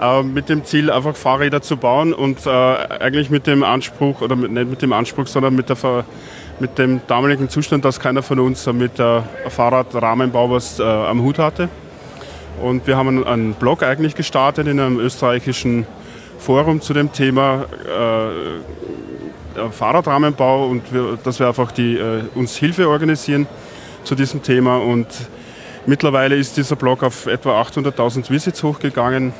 [0.00, 4.36] äh, mit dem Ziel, einfach Fahrräder zu bauen und äh, eigentlich mit dem Anspruch, oder
[4.36, 5.76] nicht mit dem Anspruch, sondern mit, der,
[6.58, 11.22] mit dem damaligen Zustand, dass keiner von uns äh, mit der Fahrradrahmenbau was äh, am
[11.22, 11.68] Hut hatte.
[12.62, 15.86] Und wir haben einen, Blog eigentlich gestartet in einem österreichischen
[16.38, 18.28] Forum zu dem Thema äh,
[19.60, 20.82] äh, Fahrradrahmenbau und
[21.24, 23.46] dass wir einfach die, äh, uns Hilfe organisieren
[24.04, 24.78] zu diesem Thema.
[24.78, 25.06] Und
[25.86, 29.32] mittlerweile ist dieser Blog auf etwa 800.000 Visits hochgegangen.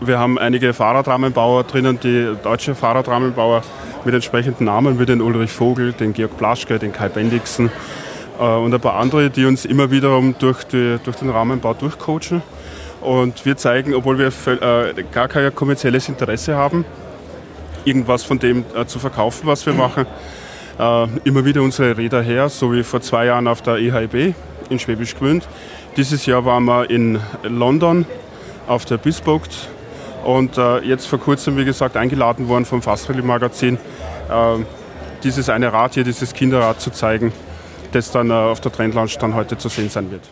[0.00, 3.62] Wir haben einige Fahrradrahmenbauer drinnen, die deutsche Fahrradrahmenbauer
[4.04, 7.70] mit entsprechenden Namen wie den Ulrich Vogel, den Georg Plaschke, den Kai Bendixen
[8.38, 12.42] äh, und ein paar andere, die uns immer wiederum durch, die, durch den Rahmenbau durchcoachen.
[13.00, 16.84] Und wir zeigen, obwohl wir äh, gar kein kommerzielles Interesse haben,
[17.84, 20.06] irgendwas von dem äh, zu verkaufen, was wir machen,
[20.78, 24.34] äh, immer wieder unsere Räder her, so wie vor zwei Jahren auf der EHIB
[24.68, 25.48] in Schwäbisch Gmünd.
[25.96, 28.06] Dieses Jahr waren wir in London
[28.66, 29.48] auf der Bespoke
[30.24, 33.76] und äh, jetzt vor kurzem, wie gesagt, eingeladen worden vom Fastrally Magazin,
[34.28, 34.64] äh,
[35.24, 37.32] dieses eine Rad hier, dieses Kinderrad zu zeigen,
[37.92, 40.28] das dann äh, auf der Trendlaunch dann heute zu sehen sein wird.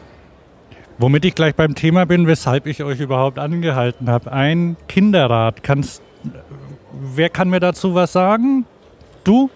[0.98, 4.32] Womit ich gleich beim Thema bin, weshalb ich euch überhaupt angehalten habe.
[4.32, 5.62] Ein Kinderrad.
[5.62, 6.02] Kannst,
[6.92, 8.66] wer kann mir dazu was sagen?
[9.22, 9.48] Du?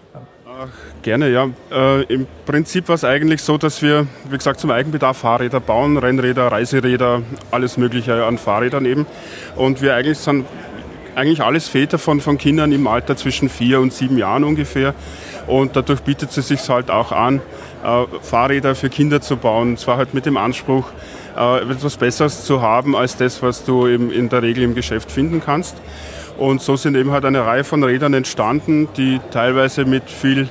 [1.01, 1.49] Gerne, ja.
[1.71, 5.97] Äh, Im Prinzip war es eigentlich so, dass wir, wie gesagt, zum Eigenbedarf Fahrräder bauen,
[5.97, 9.05] Rennräder, Reiseräder, alles Mögliche an Fahrrädern eben.
[9.55, 10.45] Und wir eigentlich sind
[11.15, 14.93] eigentlich alles Väter von, von Kindern im Alter zwischen vier und sieben Jahren ungefähr.
[15.47, 17.41] Und dadurch bietet es sich halt auch an,
[17.83, 19.71] äh, Fahrräder für Kinder zu bauen.
[19.71, 20.89] Und zwar halt mit dem Anspruch,
[21.37, 25.11] äh, etwas Besseres zu haben als das, was du eben in der Regel im Geschäft
[25.11, 25.75] finden kannst.
[26.37, 30.49] Und so sind eben halt eine Reihe von Rädern entstanden, die teilweise mit viel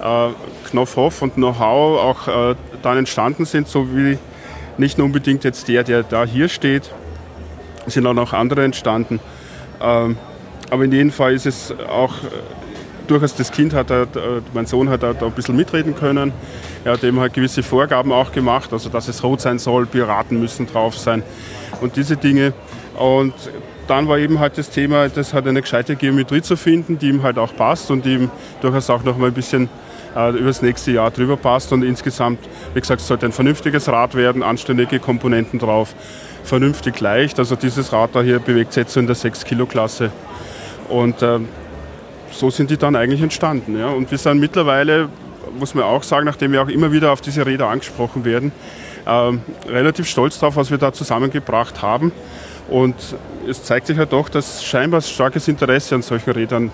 [0.00, 0.28] äh,
[0.70, 4.18] Knopfhoff und Know-how auch äh, dann entstanden sind, so wie
[4.76, 6.90] nicht nur unbedingt jetzt der, der da hier steht,
[7.86, 9.20] sind auch noch andere entstanden.
[9.80, 10.16] Ähm,
[10.70, 12.28] aber in jedem Fall ist es auch äh,
[13.08, 14.06] durchaus das Kind hat, äh,
[14.54, 16.32] mein Sohn hat da ein bisschen mitreden können.
[16.84, 20.38] Er hat eben halt gewisse Vorgaben auch gemacht, also dass es rot sein soll, Piraten
[20.38, 21.22] müssen drauf sein
[21.80, 22.52] und diese Dinge.
[22.96, 23.34] Und
[23.88, 27.22] dann war eben halt das Thema, das hat eine gescheite Geometrie zu finden, die ihm
[27.22, 29.68] halt auch passt und die ihm durchaus auch noch mal ein bisschen
[30.14, 31.72] äh, das nächste Jahr drüber passt.
[31.72, 32.38] Und insgesamt,
[32.74, 35.94] wie gesagt, es sollte ein vernünftiges Rad werden, anständige Komponenten drauf,
[36.44, 37.38] vernünftig leicht.
[37.38, 40.10] Also dieses Rad da hier bewegt sich jetzt so in der 6-Kilo-Klasse.
[40.90, 41.38] Und äh,
[42.30, 43.78] so sind die dann eigentlich entstanden.
[43.78, 43.88] Ja.
[43.88, 45.08] Und wir sind mittlerweile,
[45.58, 48.52] muss man auch sagen, nachdem wir auch immer wieder auf diese Räder angesprochen werden,
[49.06, 49.32] äh,
[49.70, 52.12] relativ stolz darauf, was wir da zusammengebracht haben.
[52.68, 52.94] Und
[53.48, 56.70] es zeigt sich halt doch, dass scheinbar starkes Interesse an solchen Rädern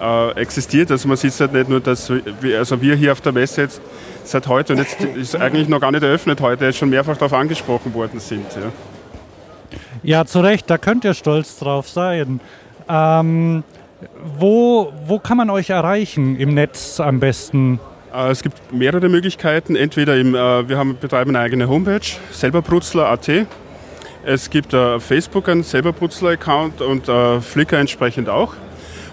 [0.00, 0.90] äh, existiert.
[0.90, 3.80] Also man sieht halt nicht nur, dass wir, also wir hier auf der Messe jetzt
[4.24, 7.94] seit heute und jetzt ist eigentlich noch gar nicht eröffnet heute, schon mehrfach darauf angesprochen
[7.94, 8.46] worden sind.
[8.54, 8.72] Ja.
[10.02, 12.40] ja, zu Recht, da könnt ihr stolz drauf sein.
[12.88, 13.62] Ähm,
[14.38, 17.78] wo, wo kann man euch erreichen im Netz am besten?
[18.14, 19.76] Äh, es gibt mehrere Möglichkeiten.
[19.76, 22.00] Entweder im, äh, wir haben, betreiben eine eigene Homepage,
[22.32, 23.46] selberbrutzler.at.
[24.22, 28.54] Es gibt äh, Facebook einen Selberbrutzler-Account und äh, Flickr entsprechend auch.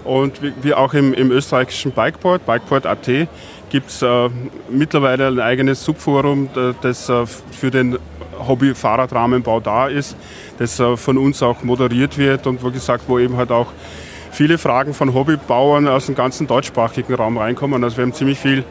[0.04, 3.28] Und wie auch im, im österreichischen Bikeport, Bikeport.at,
[3.70, 4.30] gibt es äh,
[4.70, 6.50] mittlerweile ein eigenes Subforum,
[6.82, 7.98] das äh, für den
[8.48, 10.15] Hobby-Fahrradrahmenbau da ist,
[10.60, 13.67] das äh, von uns auch moderiert wird und wo gesagt, wo eben halt auch
[14.32, 17.84] viele Fragen von Hobbybauern aus dem ganzen deutschsprachigen Raum reinkommen.
[17.84, 18.63] Also wir haben ziemlich viele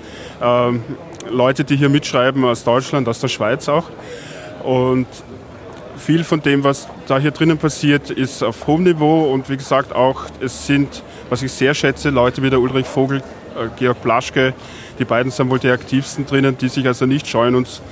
[0.42, 0.82] ähm,
[1.30, 3.84] Leute, die hier mitschreiben aus Deutschland, aus der Schweiz auch.
[4.62, 5.06] Und
[5.96, 9.94] viel von dem, was da hier drinnen passiert, ist auf hohem Niveau und wie gesagt
[9.94, 14.54] auch, es sind, was ich sehr schätze, Leute wie der Ulrich Vogel, äh, Georg Plaschke,
[14.98, 17.82] die beiden sind wohl die aktivsten drinnen, die sich also nicht scheuen, uns,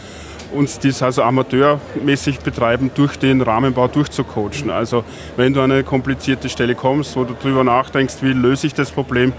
[0.52, 4.70] uns dies also amateurmäßig betreiben, durch den Rahmenbau durchzucoachen.
[4.70, 5.04] Also
[5.36, 8.90] wenn du an eine komplizierte Stelle kommst, wo du darüber nachdenkst, wie löse ich das
[8.90, 9.32] Problem,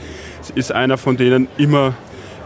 [0.53, 1.93] ist einer von denen immer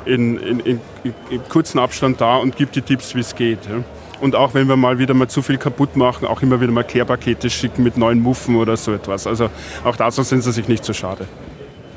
[0.06, 0.82] in, in, in,
[1.30, 3.60] in kurzen Abstand da und gibt die Tipps, wie es geht.
[3.66, 3.84] Ja.
[4.22, 6.84] Und auch wenn wir mal wieder mal zu viel kaputt machen, auch immer wieder mal
[6.84, 9.28] Kehrpakete schicken mit neuen Muffen oder so etwas.
[9.28, 9.50] Also
[9.84, 11.26] auch dazu sind sie sich nicht so schade.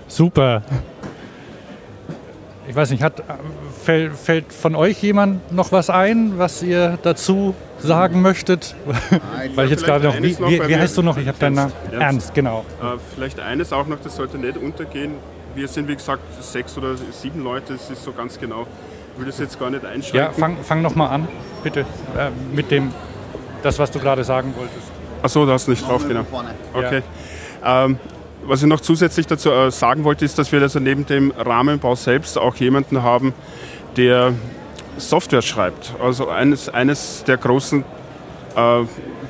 [0.06, 0.62] Super.
[2.68, 3.22] Ich weiß nicht, hat,
[3.82, 8.76] fällt, fällt von euch jemand noch was ein, was ihr dazu sagen möchtet?
[9.54, 11.16] Weil ich jetzt gerade noch, wie, wie, wie heißt du noch?
[11.16, 11.72] Ich habe deinen Namen.
[11.90, 12.64] Ernst, Ernst genau.
[12.80, 15.14] Äh, vielleicht eines auch noch, das sollte nicht untergehen.
[15.54, 18.66] Wir sind, wie gesagt, sechs oder sieben Leute, es ist so ganz genau
[19.16, 20.16] will das jetzt gar nicht einschränken.
[20.18, 21.29] Ja, fang, fang nochmal an,
[21.62, 22.92] bitte, äh, mit dem,
[23.62, 24.90] das, was du gerade sagen wolltest.
[25.22, 26.25] Achso, du hast nicht drauf, genau.
[26.72, 27.03] Okay.
[27.62, 27.85] Ja.
[27.85, 27.98] Ähm,
[28.44, 31.94] was ich noch zusätzlich dazu äh, sagen wollte, ist, dass wir also neben dem Rahmenbau
[31.94, 33.35] selbst auch jemanden haben,
[33.96, 34.33] der
[34.96, 35.94] Software schreibt.
[36.03, 37.85] Also eines, eines der großen
[38.57, 38.81] äh,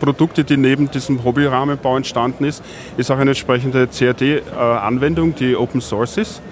[0.01, 2.65] Produkte, die neben diesem Hobby-Rahmenbau entstanden ist,
[2.97, 6.43] ist auch eine entsprechende CAD-Anwendung, äh, die Open Source ist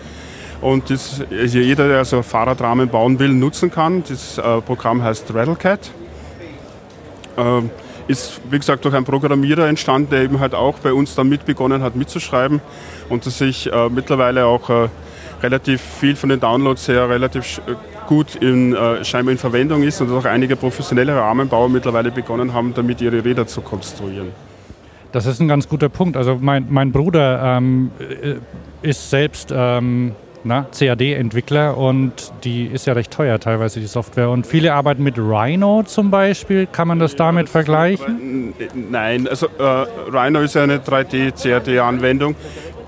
[0.61, 4.03] und das also jeder, der so Fahrradrahmen bauen will, nutzen kann.
[4.09, 5.91] Das äh, Programm heißt Rattlecat.
[7.37, 7.71] Ähm,
[8.09, 11.83] ist, wie gesagt, durch einen Programmierer entstanden, der eben halt auch bei uns dann mitbegonnen
[11.83, 12.61] hat mitzuschreiben
[13.09, 14.89] und dass sich äh, mittlerweile auch äh,
[15.43, 17.61] relativ viel von den Downloads her relativ
[18.09, 23.01] gut in, scheinbar in Verwendung ist und auch einige professionelle Rahmenbauer mittlerweile begonnen haben, damit
[23.01, 24.33] ihre Räder zu konstruieren.
[25.13, 26.17] Das ist ein ganz guter Punkt.
[26.17, 28.37] Also mein, mein Bruder ähm, äh,
[28.83, 34.31] ist selbst ähm, CAD-Entwickler und die ist ja recht teuer teilweise, die Software.
[34.31, 36.67] Und viele arbeiten mit Rhino zum Beispiel.
[36.67, 38.55] Kann man das damit vergleichen?
[38.91, 42.35] Nein, also äh, Rhino ist ja eine 3D-CAD-Anwendung,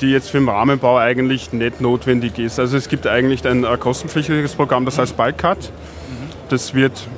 [0.00, 2.58] die jetzt für den Rahmenbau eigentlich nicht notwendig ist.
[2.58, 5.70] Also es gibt eigentlich ein, ein kostenpflichtiges Programm, das heißt BikeCut.
[6.48, 7.08] Das wird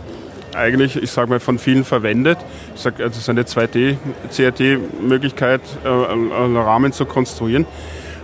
[0.54, 2.38] eigentlich, ich sage mal, von vielen verwendet.
[2.74, 7.66] Ich sag, das ist eine 2D-CAD-Möglichkeit, äh, einen Rahmen zu konstruieren.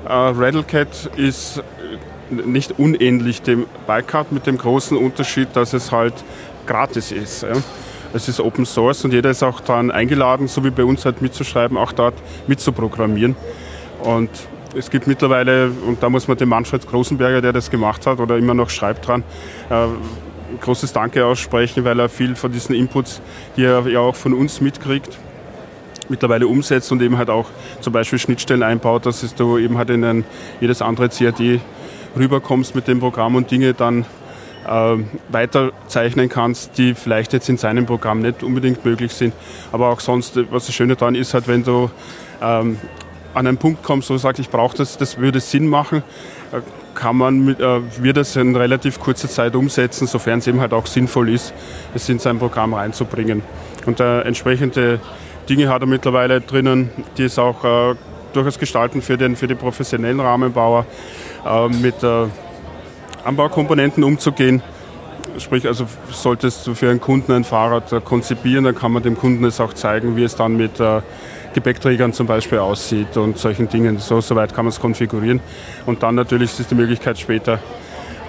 [0.07, 1.63] Äh, Rattlecat ist
[2.31, 6.15] nicht unähnlich dem Bikecard mit dem großen Unterschied, dass es halt
[6.67, 7.43] gratis ist.
[7.43, 7.53] Ja.
[8.13, 11.23] Es ist Open Source und jeder ist auch daran eingeladen, so wie bei uns halt
[11.23, 12.15] mitzuschreiben, auch dort
[12.49, 13.37] mitzuprogrammieren.
[14.03, 14.31] Und
[14.75, 18.37] es gibt mittlerweile, und da muss man dem Manfred Großenberger, der das gemacht hat oder
[18.37, 19.23] immer noch schreibt dran,
[19.69, 19.87] äh,
[20.61, 23.21] großes Danke aussprechen, weil er viel von diesen Inputs,
[23.57, 25.17] die er ja auch von uns mitkriegt,
[26.09, 27.47] mittlerweile umsetzt und eben halt auch
[27.81, 30.25] zum Beispiel Schnittstellen einbaut, dass es du eben halt in ein,
[30.61, 31.61] jedes andere CAD
[32.17, 34.05] rüberkommst mit dem Programm und Dinge dann
[34.67, 34.97] äh,
[35.29, 39.35] weiterzeichnen kannst, die vielleicht jetzt in seinem Programm nicht unbedingt möglich sind.
[39.73, 41.91] Aber auch sonst, was das Schöne daran ist, halt, wenn du
[42.43, 42.79] ähm,
[43.35, 46.03] an einen Punkt kommst, wo du sagst, ich brauche das, das würde Sinn machen,
[46.53, 46.61] äh,
[46.95, 50.73] kann man mit, äh, wird das in relativ kurzer Zeit umsetzen, sofern es eben halt
[50.73, 51.55] auch sinnvoll ist,
[51.95, 53.43] es in sein Programm reinzubringen.
[53.87, 55.01] Und äh, entsprechende
[55.49, 57.95] Dinge hat er mittlerweile drinnen, die es auch äh,
[58.33, 61.30] durchaus gestalten für, den, für die professionellen Rahmenbauer, äh,
[61.81, 62.27] mit äh,
[63.25, 64.63] Anbaukomponenten umzugehen.
[65.39, 69.17] Sprich, also solltest du für einen Kunden ein Fahrrad äh, konzipieren, dann kann man dem
[69.17, 71.01] Kunden es auch zeigen, wie es dann mit äh,
[71.55, 73.99] Gepäckträgern zum Beispiel aussieht und solchen Dingen.
[73.99, 75.41] So, so weit kann man es konfigurieren.
[75.87, 77.59] Und dann natürlich ist die Möglichkeit später,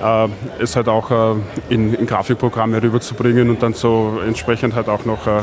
[0.01, 0.27] äh,
[0.59, 1.39] es halt auch äh,
[1.69, 5.41] in, in, Grafikprogramme rüberzubringen und dann so entsprechend halt auch noch äh,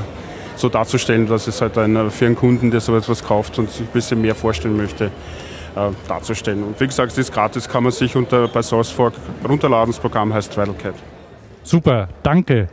[0.56, 3.82] so darzustellen, dass es halt ein, für einen Kunden, der so etwas kauft und sich
[3.82, 5.10] ein bisschen mehr vorstellen möchte,
[5.78, 6.64] äh, darzustellen.
[6.64, 9.14] Und wie gesagt, es ist gratis, kann man sich unter, bei SourceFork
[9.48, 9.92] runterladen.
[9.92, 10.94] Das Programm heißt TravelCat.
[11.62, 12.68] Super, danke.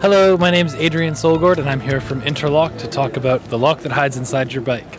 [0.00, 3.56] Hello, my name is Adrian Solgord and I'm here from Interlock to talk about the
[3.56, 4.98] lock that hides inside your bike.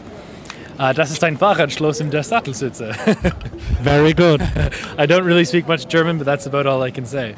[0.79, 2.93] Uh, das ist ein Fahrradschloss in der Sattelsitze.
[3.81, 4.41] Very good.
[4.97, 7.35] I don't really speak much German, but that's about all I can say.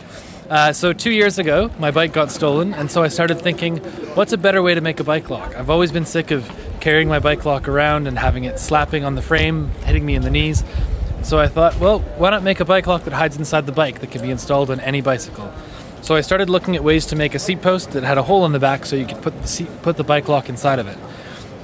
[0.50, 3.78] Uh, so, two years ago, my bike got stolen, and so I started thinking,
[4.14, 5.56] what's a better way to make a bike lock?
[5.56, 6.48] I've always been sick of
[6.80, 10.22] carrying my bike lock around and having it slapping on the frame, hitting me in
[10.22, 10.64] the knees.
[11.24, 14.02] So I thought, well, why not make a bike lock that hides inside the bike
[14.02, 15.52] that can be installed on any bicycle?
[16.04, 18.46] So I started looking at ways to make a seat post that had a hole
[18.46, 20.88] in the back so you could put the, seat, put the bike lock inside of
[20.88, 20.98] it.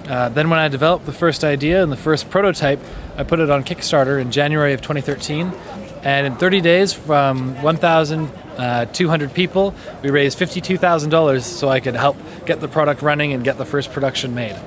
[0.09, 2.79] Uh, then, when I developed the first idea and the first prototype,
[3.15, 5.53] I put it on Kickstarter in January of 2013.
[6.01, 8.85] And in 30 days, from 1,200 uh,
[9.33, 9.73] people,
[10.03, 13.91] we raised $52,000 so I could help get the product running and get the first
[13.91, 14.59] production made.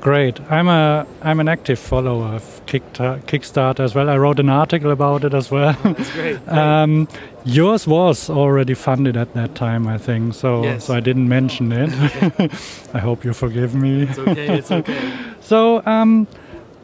[0.00, 0.40] Great.
[0.50, 4.08] I'm a I'm an active follower of Kickstarter as well.
[4.08, 5.76] I wrote an article about it as well.
[5.84, 6.48] Oh, that's great.
[6.48, 7.06] um,
[7.44, 10.34] yours was already funded at that time, I think.
[10.34, 10.86] So yes.
[10.86, 11.90] so I didn't mention it.
[12.94, 14.04] I hope you forgive me.
[14.04, 14.58] It's okay.
[14.58, 15.12] It's okay.
[15.42, 16.26] so um,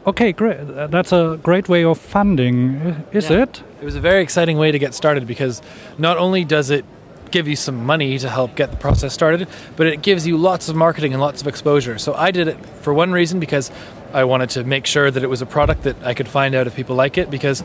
[0.05, 0.57] okay, great.
[0.91, 3.43] That's a great way of funding, is yeah.
[3.43, 3.63] it?
[3.79, 5.61] It was a very exciting way to get started because
[5.99, 6.83] not only does it
[7.29, 10.67] give you some money to help get the process started, but it gives you lots
[10.67, 11.99] of marketing and lots of exposure.
[11.99, 13.69] So I did it for one reason because
[14.13, 16.65] I wanted to make sure that it was a product that I could find out
[16.65, 17.63] if people like it because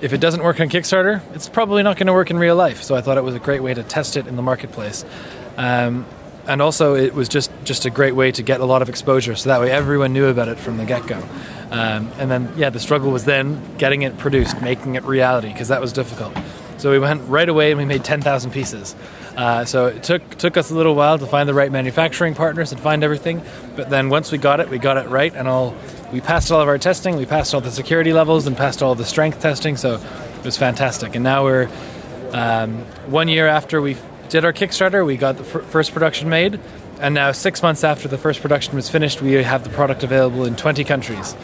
[0.00, 2.82] if it doesn't work on Kickstarter, it's probably not going to work in real life.
[2.84, 5.04] So I thought it was a great way to test it in the marketplace.
[5.56, 6.06] Um,
[6.46, 9.34] and also, it was just, just a great way to get a lot of exposure.
[9.34, 11.22] So that way, everyone knew about it from the get go.
[11.70, 15.68] Um, and then, yeah, the struggle was then getting it produced, making it reality, because
[15.68, 16.36] that was difficult.
[16.78, 18.94] So we went right away and we made 10,000 pieces.
[19.36, 22.72] Uh, so it took took us a little while to find the right manufacturing partners
[22.72, 23.40] and find everything.
[23.76, 25.76] But then once we got it, we got it right, and all
[26.12, 27.16] we passed all of our testing.
[27.16, 29.76] We passed all the security levels and passed all the strength testing.
[29.76, 30.00] So
[30.38, 31.14] it was fantastic.
[31.14, 31.68] And now we're
[32.32, 33.96] um, one year after we
[34.28, 36.60] did our Kickstarter, we got the f- first production made,
[37.00, 40.44] and now six months after the first production was finished, we have the product available
[40.44, 41.36] in 20 countries.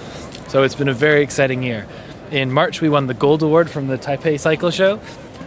[0.49, 1.87] So it's been a very exciting year.
[2.31, 4.97] In March, we won the Gold Award from the Taipei Cycle Show,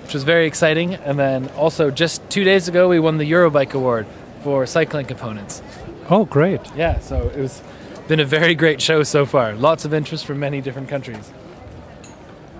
[0.04, 0.96] which was very exciting.
[0.96, 4.06] And then also just two days ago, we won the Eurobike Award
[4.44, 5.62] for cycling components.
[6.10, 6.62] Oh, great!
[6.76, 7.62] Yeah, so it was
[8.08, 9.54] been a very great show so far.
[9.54, 11.32] Lots of interest from many different countries.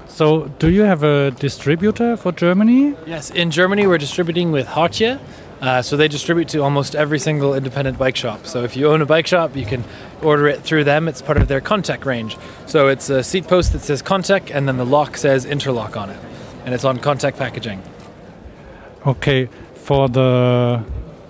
[0.08, 2.96] So, do you have a distributor for Germany?
[3.06, 5.20] Yes, in Germany we're distributing with Hartje.
[5.62, 8.46] Uh, so they distribute to almost every single independent bike shop.
[8.46, 9.84] So if you own a bike shop, you can
[10.22, 11.08] order it through them.
[11.08, 12.38] It's part of their Contec range.
[12.68, 16.10] So it's a seat post that says Contec, and then the lock says Interlock on
[16.10, 16.20] it,
[16.66, 17.82] and it's on Contec packaging.
[19.06, 20.84] Okay, for the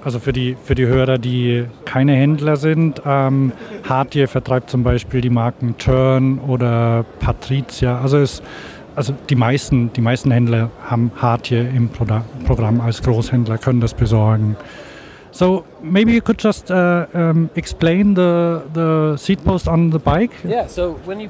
[0.08, 3.52] also für die, für die Hörer, die keine Händler sind, ähm,
[3.84, 8.00] Hartje vertreibt zum Beispiel die Marken Turn oder Patricia.
[8.00, 8.42] Also ist
[8.98, 12.06] also die meisten, die meisten Händler haben Hartje im Pro
[12.46, 14.58] Programm als Großhändler, können das besorgen.
[15.32, 20.32] So maybe you could just uh, um, explain the the seat post on the bike.
[20.44, 20.68] Yeah.
[20.68, 21.30] So when you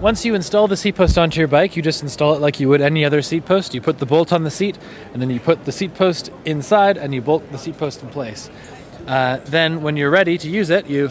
[0.00, 2.68] once you install the seat post onto your bike, you just install it like you
[2.68, 3.74] would any other seat post.
[3.74, 4.78] You put the bolt on the seat,
[5.12, 8.10] and then you put the seat post inside, and you bolt the seat post in
[8.10, 8.48] place.
[9.08, 11.10] Uh, then, when you're ready to use it, you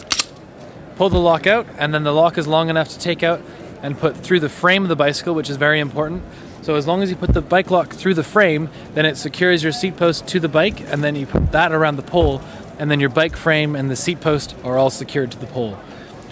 [0.96, 3.42] pull the lock out, and then the lock is long enough to take out
[3.82, 6.24] and put through the frame of the bicycle, which is very important.
[6.62, 9.64] So as long as you put the bike lock through the frame, then it secures
[9.64, 12.42] your seat post to the bike, and then you put that around the pole,
[12.78, 15.76] and then your bike frame and the seat post are all secured to the pole.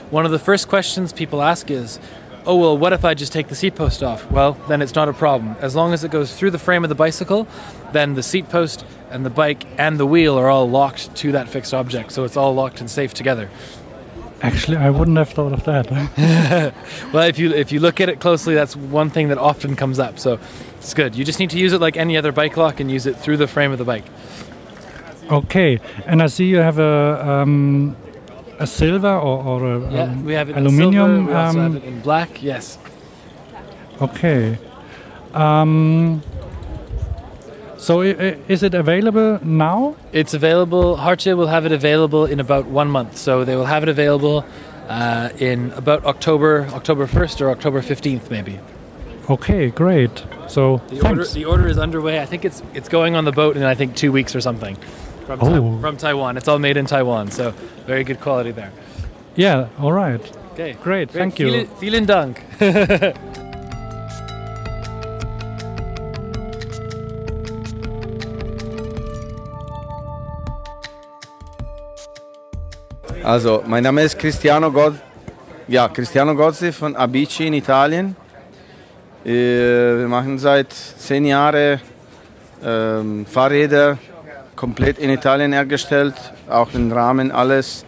[0.10, 2.00] One of the first questions people ask is,
[2.45, 4.30] oh, well, what if I just take the seat post off?
[4.32, 5.58] Well, then it's not a problem.
[5.60, 7.45] As long as it goes through the frame of the bicycle,
[7.91, 11.50] then the seat post and the bike and the wheel are all locked to that
[11.50, 13.50] fixed object, so it's all locked and safe together.
[14.42, 16.74] Actually, I wouldn't have thought of that.
[17.14, 19.98] Well, if you if you look at it closely, that's one thing that often comes
[20.00, 20.20] up.
[20.20, 20.40] So
[20.78, 21.16] it's good.
[21.16, 23.38] You just need to use it like any other bike lock and use it through
[23.38, 24.06] the frame of the bike.
[25.32, 27.96] Okay, and I see you have a um,
[28.60, 31.12] a silver or, or a Yeah, um, we have it aluminium.
[31.12, 31.32] in silver.
[31.32, 32.44] We also um, have it in black.
[32.44, 32.78] Yes.
[34.02, 34.58] Okay.
[35.34, 36.22] Um,
[37.78, 39.95] so is it available now?
[40.11, 40.97] It's available.
[40.97, 43.17] Harche will have it available in about one month.
[43.17, 44.45] So they will have it available
[44.89, 48.59] uh, in about October, October 1st or October 15th, maybe.
[49.30, 50.23] Okay, great.
[50.47, 52.19] So The order, the order is underway.
[52.21, 54.78] I think it's it's going on the boat in I think two weeks or something.
[55.25, 55.82] From, Oh.
[55.82, 56.38] from Taiwan.
[56.38, 57.51] It's all made in Taiwan, so
[57.86, 58.71] very good quality there.
[59.36, 59.67] Yeah.
[59.80, 60.21] All right.
[60.53, 61.11] Okay, Great.
[61.11, 61.47] Thank you.
[61.51, 62.41] Vielen, vielen Dank.
[73.28, 74.93] Also, mein Name ist Cristiano, God
[75.67, 78.15] ja, Cristiano Gozzi von Abici in Italien.
[79.25, 81.82] Äh, Wir machen seit zehn Jahren
[82.63, 83.97] ähm, Fahrräder
[84.55, 86.13] komplett in Italien hergestellt,
[86.49, 87.84] auch den Rahmen, alles.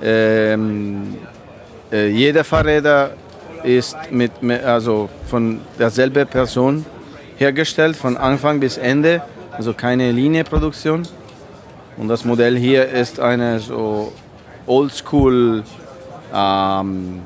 [0.00, 1.18] Ähm,
[1.90, 3.10] äh, jeder Fahrräder
[3.64, 4.30] ist mit,
[4.64, 6.86] also von derselben Person
[7.38, 11.02] hergestellt, von Anfang bis Ende, also keine Linienproduktion.
[11.96, 14.12] Und das Modell hier ist eine so
[14.70, 15.64] Oldschool
[16.32, 17.20] ähm,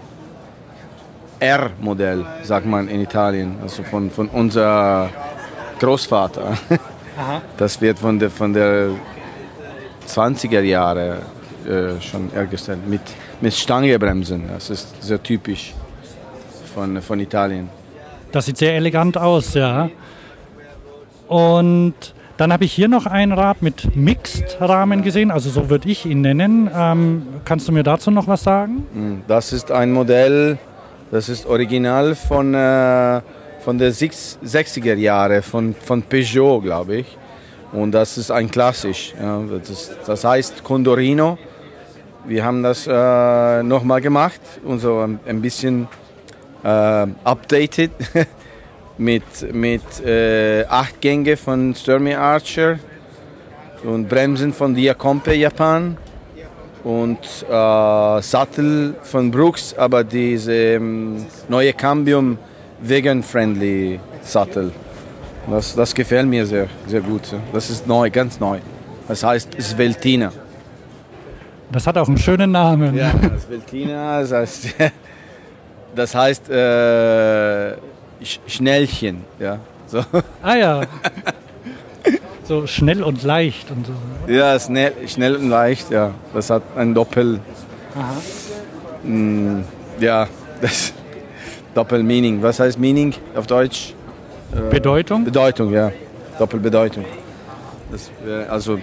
[1.38, 5.10] R-Modell, sagt man in Italien, also von, von unser
[5.78, 6.56] Großvater.
[7.16, 7.42] Aha.
[7.56, 8.88] Das wird von der, von der
[10.08, 11.18] 20er Jahre
[11.64, 13.02] äh, schon hergestellt, mit,
[13.40, 14.48] mit Stangebremsen.
[14.48, 15.74] Das ist sehr typisch
[16.74, 17.68] von, von Italien.
[18.32, 19.88] Das sieht sehr elegant aus, ja.
[21.28, 21.94] Und
[22.36, 26.20] dann habe ich hier noch ein Rad mit Mixed-Rahmen gesehen, also so würde ich ihn
[26.20, 26.68] nennen.
[26.74, 28.86] Ähm, kannst du mir dazu noch was sagen?
[28.92, 30.58] Mm, Das ist ein Modell,
[31.10, 33.20] das ist original von, äh,
[33.60, 37.16] von der 60er Jahre, von, von Peugeot, glaube ich.
[37.72, 39.14] Und das ist ein klassisch.
[39.20, 41.38] Ja, das, das heißt Condorino.
[42.26, 45.88] Wir haben das äh, nochmal gemacht und so ein, ein bisschen
[46.62, 46.68] äh,
[47.24, 47.90] updated
[48.98, 52.78] mit, mit äh, acht Gänge von Sturmy Archer
[53.84, 55.96] und Bremsen von Diacompe Japan
[56.84, 62.38] und äh, Sattel von Brooks, aber diese ähm, neue Cambium
[62.80, 64.72] vegan-friendly Sattel.
[65.50, 67.22] Das, das gefällt mir sehr, sehr gut.
[67.52, 68.58] Das ist neu, ganz neu.
[69.08, 70.32] Das heißt Sveltina.
[71.70, 72.94] Das hat auch einen schönen Namen.
[72.94, 74.66] Ja, Sveltina, das heißt,
[75.94, 77.72] das heißt äh,
[78.46, 79.24] Schnellchen.
[79.38, 80.04] Ja, so.
[80.42, 80.82] Ah ja.
[82.44, 83.92] So schnell und leicht und so.
[84.30, 85.90] ja schnell, schnell und leicht.
[85.90, 87.40] Ja, das hat ein Doppel.
[87.96, 88.20] Aha.
[89.02, 89.62] Mm,
[90.00, 90.28] ja,
[90.60, 90.92] das
[91.74, 92.42] Doppel-Meaning.
[92.42, 93.94] Was heißt Meaning auf Deutsch?
[94.52, 95.24] Äh, Bedeutung?
[95.24, 95.90] Bedeutung, ja.
[96.38, 97.04] Doppelbedeutung.
[97.90, 98.10] Das,
[98.50, 98.78] also,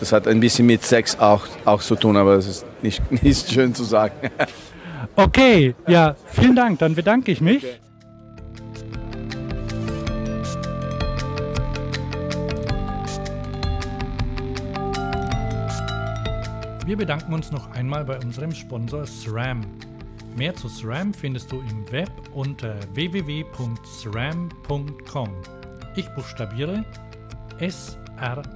[0.00, 3.50] das hat ein bisschen mit Sex auch, auch zu tun, aber es ist nicht, nicht
[3.50, 4.14] schön zu sagen.
[5.14, 6.78] Okay, ja, vielen Dank.
[6.78, 7.64] Dann bedanke ich mich.
[16.86, 19.62] Wir bedanken uns noch einmal bei unserem Sponsor SRAM.
[20.36, 23.48] Mehr zu SRAM findest du im Web unter www.sram.com.
[25.96, 26.84] Ich buchstabiere
[27.58, 28.46] S-R-A-M.com.